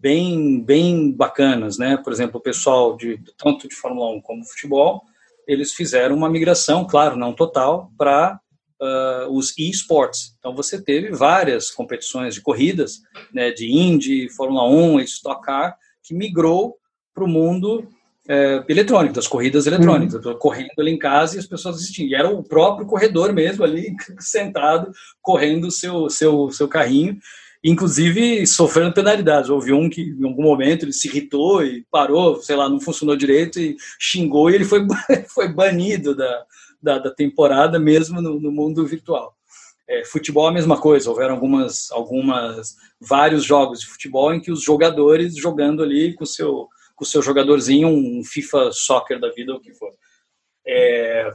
[0.00, 1.96] bem, bem bacanas, né?
[1.96, 5.02] Por exemplo, o pessoal de tanto de Fórmula 1 como futebol,
[5.46, 8.40] eles fizeram uma migração, claro, não total, para
[8.80, 10.34] uh, os esports.
[10.38, 13.00] Então você teve várias competições de corridas,
[13.32, 16.76] né, de Indy, Fórmula 1, Stock Car, que migrou
[17.14, 17.86] para o mundo
[18.28, 20.24] é, eletrônico, das corridas eletrônicas.
[20.24, 20.30] Uhum.
[20.30, 22.08] Eu correndo ali em casa e as pessoas assistindo.
[22.08, 27.18] E era o próprio corredor mesmo ali, sentado, correndo o seu, seu, seu carrinho,
[27.62, 29.50] inclusive sofrendo penalidades.
[29.50, 33.16] Houve um que, em algum momento, ele se irritou e parou, sei lá, não funcionou
[33.16, 34.86] direito e xingou e ele foi,
[35.28, 36.44] foi banido da,
[36.82, 39.34] da, da temporada mesmo no, no mundo virtual.
[39.88, 44.62] É, futebol a mesma coisa, houveram algumas, algumas, vários jogos de futebol em que os
[44.62, 49.58] jogadores jogando ali com o seu, com seu jogadorzinho, um FIFA Soccer da vida, ou
[49.58, 49.90] o que for.
[50.64, 51.32] É,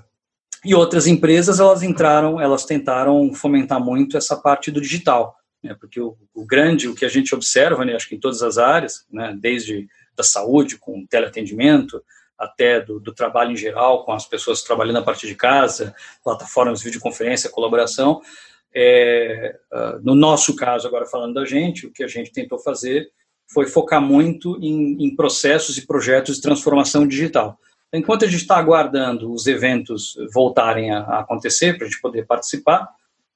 [0.64, 6.00] e outras empresas, elas entraram, elas tentaram fomentar muito essa parte do digital, né, porque
[6.00, 9.06] o, o, grande, o que a gente observa, né, acho que em todas as áreas,
[9.12, 12.02] né, desde da saúde, com teleatendimento,
[12.38, 16.80] até do, do, trabalho em geral, com as pessoas trabalhando a partir de casa, plataformas
[16.80, 18.22] de videoconferência, colaboração.
[18.74, 23.10] É, uh, no nosso caso, agora falando da gente, o que a gente tentou fazer
[23.48, 27.58] foi focar muito em, em processos e projetos de transformação digital.
[27.94, 32.26] Enquanto a gente está aguardando os eventos voltarem a, a acontecer, para a gente poder
[32.26, 32.90] participar,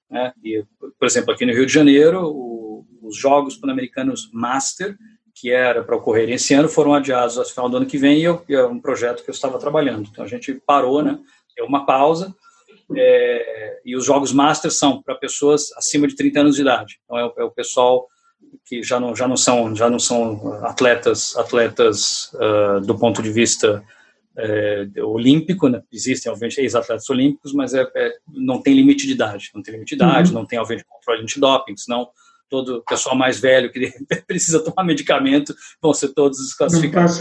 [0.09, 0.63] né, e,
[0.97, 4.97] por exemplo, aqui no Rio de Janeiro, o, os Jogos Pan-Americanos Master
[5.39, 8.23] que era para ocorrer esse ano foram adiados ao final do ano que vem e,
[8.23, 10.07] eu, é um projeto que eu estava trabalhando.
[10.11, 11.17] Então a gente parou, né?
[11.55, 12.35] Deu uma pausa.
[12.95, 16.99] É, e os jogos Masters são para pessoas acima de 30 anos de idade.
[17.03, 18.07] Então é o, é o, pessoal
[18.65, 23.31] que já não já não são já não são atletas atletas uh, do ponto de
[23.31, 23.83] vista
[24.39, 25.81] é, olímpico, né?
[25.91, 29.89] existem obviamente ex-atletas olímpicos, mas é, é, não tem limite de idade, não tem limite
[29.89, 30.39] de idade, uhum.
[30.39, 32.09] não tem obviamente controle antidoping, senão
[32.49, 33.91] todo pessoal mais velho que
[34.25, 37.17] precisa tomar medicamento vão ser todos desclassificados.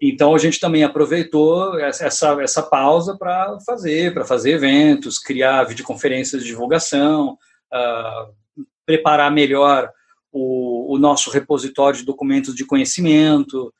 [0.00, 6.42] Então a gente também aproveitou essa, essa pausa para fazer, para fazer eventos, criar videoconferências
[6.42, 7.38] de divulgação,
[7.72, 9.88] uh, preparar melhor
[10.32, 13.72] o, o, nosso repositório de documentos de conhecimento.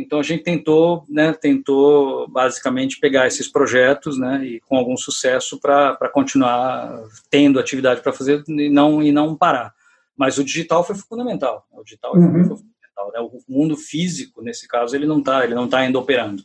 [0.00, 5.60] Então a gente tentou, né, tentou basicamente pegar esses projetos, né, e com algum sucesso
[5.60, 9.74] para continuar tendo atividade para fazer e não e não parar.
[10.16, 11.66] Mas o digital foi fundamental.
[11.70, 12.32] O digital uhum.
[12.32, 13.12] foi fundamental.
[13.12, 13.20] Né?
[13.20, 16.44] O mundo físico, nesse caso, ele não está, ele não está ainda operando.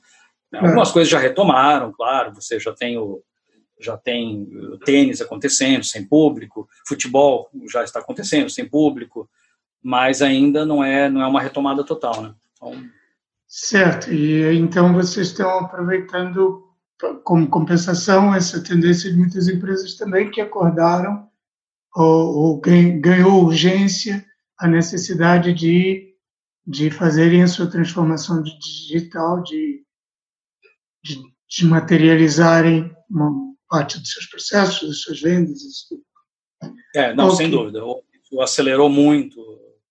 [0.52, 0.60] Né?
[0.60, 0.94] Algumas é.
[0.94, 2.34] coisas já retomaram, claro.
[2.36, 3.22] Você já tem o
[3.78, 9.30] já tem o tênis acontecendo sem público, futebol já está acontecendo sem público,
[9.84, 12.34] mas ainda não é não é uma retomada total, né?
[12.56, 12.72] Então...
[13.48, 14.12] Certo.
[14.12, 16.64] E então vocês estão aproveitando
[17.24, 21.30] como compensação essa tendência de muitas empresas também que acordaram
[21.96, 24.26] ou, ou ganhou urgência
[24.58, 26.14] a necessidade de,
[26.66, 29.84] de fazerem a sua transformação digital, de,
[31.04, 33.32] de, de materializarem uma
[33.70, 35.62] parte dos seus processos, das suas vendas.
[35.62, 36.02] Isso.
[36.96, 37.38] É, não, okay.
[37.38, 37.84] sem dúvida.
[38.32, 39.40] O acelerou muito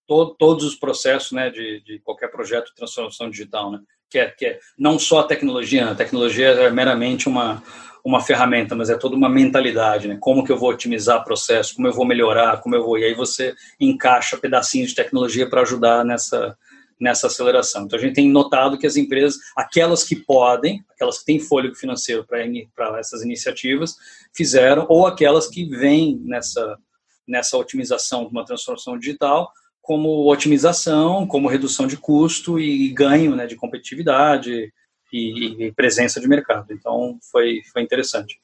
[0.06, 3.72] todo, todos os processos né, de, de qualquer projeto de transformação digital.
[3.72, 3.80] Né?
[4.10, 7.62] Que, é, que é não só a tecnologia, a tecnologia é meramente uma,
[8.04, 10.18] uma ferramenta, mas é toda uma mentalidade, né?
[10.20, 12.98] Como que eu vou otimizar processo, como eu vou melhorar, como eu vou.
[12.98, 16.56] E aí você encaixa pedacinhos de tecnologia para ajudar nessa,
[17.00, 17.84] nessa aceleração.
[17.84, 21.74] Então a gente tem notado que as empresas, aquelas que podem, aquelas que têm fôlego
[21.74, 23.96] financeiro para essas iniciativas,
[24.34, 26.78] fizeram, ou aquelas que vêm nessa,
[27.26, 29.50] nessa otimização de uma transformação digital,
[29.84, 34.72] como otimização, como redução de custo e ganho né, de competitividade,
[35.12, 36.72] e, e presença de mercado.
[36.72, 38.40] Então, foi, foi interessante.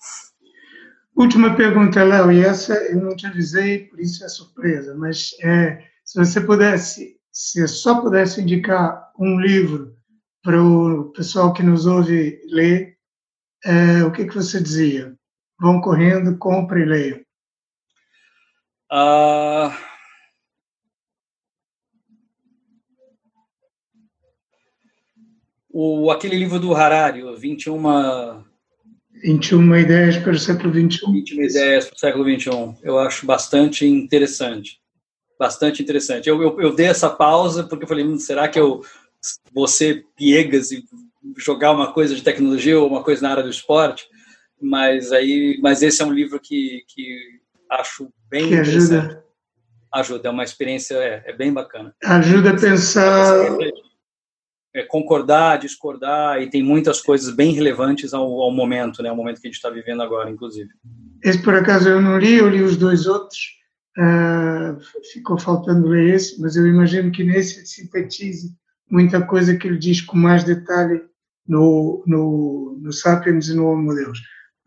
[1.16, 5.82] Última pergunta, Léo, e essa eu não te avisei, por isso é surpresa, mas é,
[6.04, 9.96] se você pudesse, se só pudesse indicar um livro
[10.42, 12.96] para o pessoal que nos ouve ler,
[13.64, 15.14] é, o que, que você dizia?
[15.58, 17.22] Vão correndo, compre e leia.
[18.92, 19.89] Uh,
[25.72, 28.50] o, aquele livro do Harari, 21...
[29.22, 31.12] 21 ideias para o século XXI.
[31.12, 32.50] 21 ideias para o século XXI.
[32.82, 34.80] Eu acho bastante interessante.
[35.38, 36.28] Bastante interessante.
[36.28, 38.82] Eu, eu, eu dei essa pausa porque eu falei, hum, será que eu
[39.52, 40.82] vou ser piegas e
[41.36, 44.06] jogar uma coisa de tecnologia ou uma coisa na área do esporte?
[44.60, 47.40] Mas aí, mas esse é um livro que, que
[47.70, 49.24] acho bem que ajuda.
[49.92, 51.94] Ajuda, é uma experiência, é, é bem bacana.
[52.04, 53.70] Ajuda a pensar é,
[54.88, 59.48] concordar, discordar, e tem muitas coisas bem relevantes ao, ao momento, né, ao momento que
[59.48, 60.70] a gente está vivendo agora, inclusive.
[61.22, 63.38] Esse, por acaso, eu não li, eu li os dois outros,
[63.98, 64.78] uh,
[65.12, 68.54] ficou faltando ler esse, mas eu imagino que nesse sintetize
[68.90, 71.02] muita coisa que ele diz com mais detalhe
[71.46, 74.20] no, no, no Sapiens e no Homo Deus.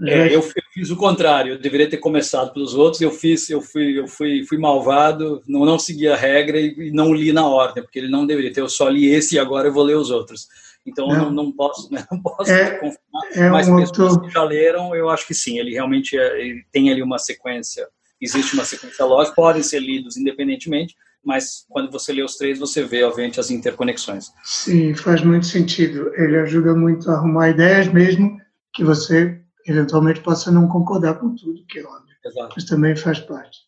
[0.06, 0.44] É, eu, eu,
[0.74, 4.44] fiz o contrário, eu deveria ter começado pelos outros, eu fiz, eu fui, eu fui,
[4.46, 8.10] fui malvado, não, não segui a regra e, e não li na ordem, porque ele
[8.10, 10.48] não deveria ter, eu só li esse e agora eu vou ler os outros.
[10.86, 14.28] Então não, não, não posso, não posso é, confirmar, é mas um pessoas outro...
[14.28, 17.88] que já leram, eu acho que sim, ele realmente é, ele tem ali uma sequência,
[18.20, 22.84] existe uma sequência lógica, podem ser lidos independentemente, mas quando você lê os três, você
[22.84, 24.26] vê, obviamente, as interconexões.
[24.44, 26.12] Sim, faz muito sentido.
[26.16, 28.38] Ele ajuda muito a arrumar ideias, mesmo
[28.74, 32.54] que você eventualmente possa não concordar com tudo, que é óbvio, Exato.
[32.56, 33.60] mas também faz parte.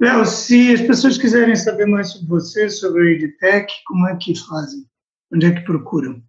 [0.00, 4.34] Léo, se as pessoas quiserem saber mais sobre você, sobre a Edtech, como é que
[4.34, 4.84] fazem?
[5.32, 6.22] Onde é que procuram?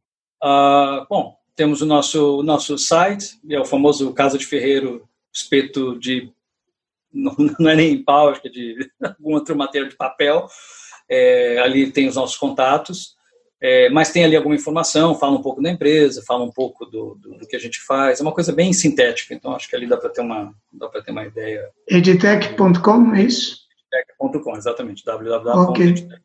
[0.43, 5.99] Uh, bom, temos o nosso, o nosso site, é o famoso Casa de Ferreiro, espeto
[5.99, 6.31] de.
[7.11, 10.47] Não, não é nem pau, acho que é de algum outro material de papel.
[11.09, 13.16] É, ali tem os nossos contatos.
[13.59, 17.15] É, mas tem ali alguma informação, fala um pouco da empresa, fala um pouco do,
[17.15, 19.87] do, do que a gente faz, é uma coisa bem sintética, então acho que ali
[19.87, 21.67] dá para ter uma dá para ter uma ideia.
[21.89, 23.57] Edtech.com, é isso?
[23.91, 26.21] Edtech.com, exatamente, www.edtech.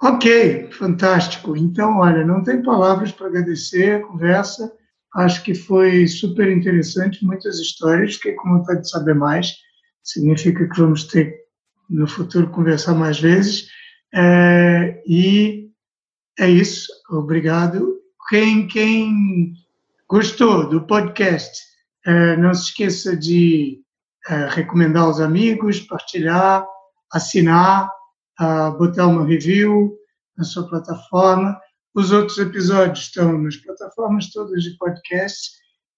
[0.00, 1.56] Ok, fantástico.
[1.56, 4.72] Então, olha, não tem palavras para agradecer a conversa.
[5.14, 8.14] Acho que foi super interessante, muitas histórias.
[8.14, 9.54] Fiquei com vontade de saber mais.
[10.02, 11.34] Significa que vamos ter
[11.90, 13.68] no futuro conversar mais vezes.
[14.14, 15.70] É, e
[16.38, 16.90] é isso.
[17.10, 17.96] Obrigado.
[18.28, 19.52] Quem, quem
[20.08, 21.58] gostou do podcast,
[22.04, 23.80] é, não se esqueça de
[24.28, 26.66] é, recomendar aos amigos, partilhar,
[27.12, 27.88] assinar
[28.40, 29.96] uh, botar uma review
[30.36, 31.58] na sua plataforma.
[31.94, 35.50] Os outros episódios estão nas plataformas todas de podcast.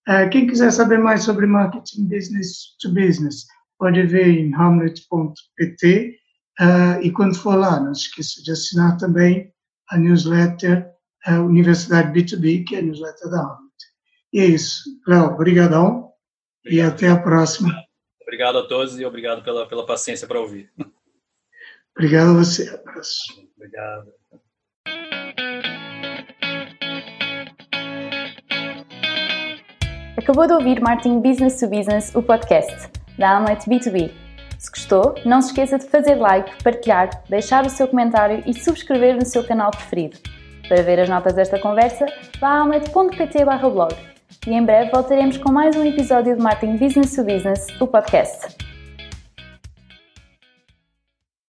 [0.09, 3.47] Uh, quem quiser saber mais sobre marketing business to business,
[3.79, 6.17] pode ver em hamlet.pt.
[6.61, 9.53] Uh, e quando for lá, não se esqueça de assinar também
[9.91, 10.89] a newsletter
[11.25, 13.73] a Universidade B2B, que é a newsletter da Hamlet.
[14.33, 14.83] E é isso.
[15.07, 16.13] Léo, obrigadão
[16.65, 17.71] e até a próxima.
[18.23, 20.71] Obrigado a todos e obrigado pela, pela paciência para ouvir.
[21.97, 22.69] Obrigado a você.
[22.69, 23.25] Abraço.
[23.57, 24.13] Obrigado.
[30.17, 34.28] Acabou de ouvir Marketing Business to Business, o podcast da Amlet B2B.
[34.59, 39.15] Se gostou, não se esqueça de fazer like, partilhar, deixar o seu comentário e subscrever
[39.15, 40.19] no seu canal preferido.
[40.69, 42.05] Para ver as notas desta conversa,
[42.41, 43.95] vá a amlet.pt blog.
[44.47, 48.68] E em breve voltaremos com mais um episódio de Marketing Business to Business, o podcast.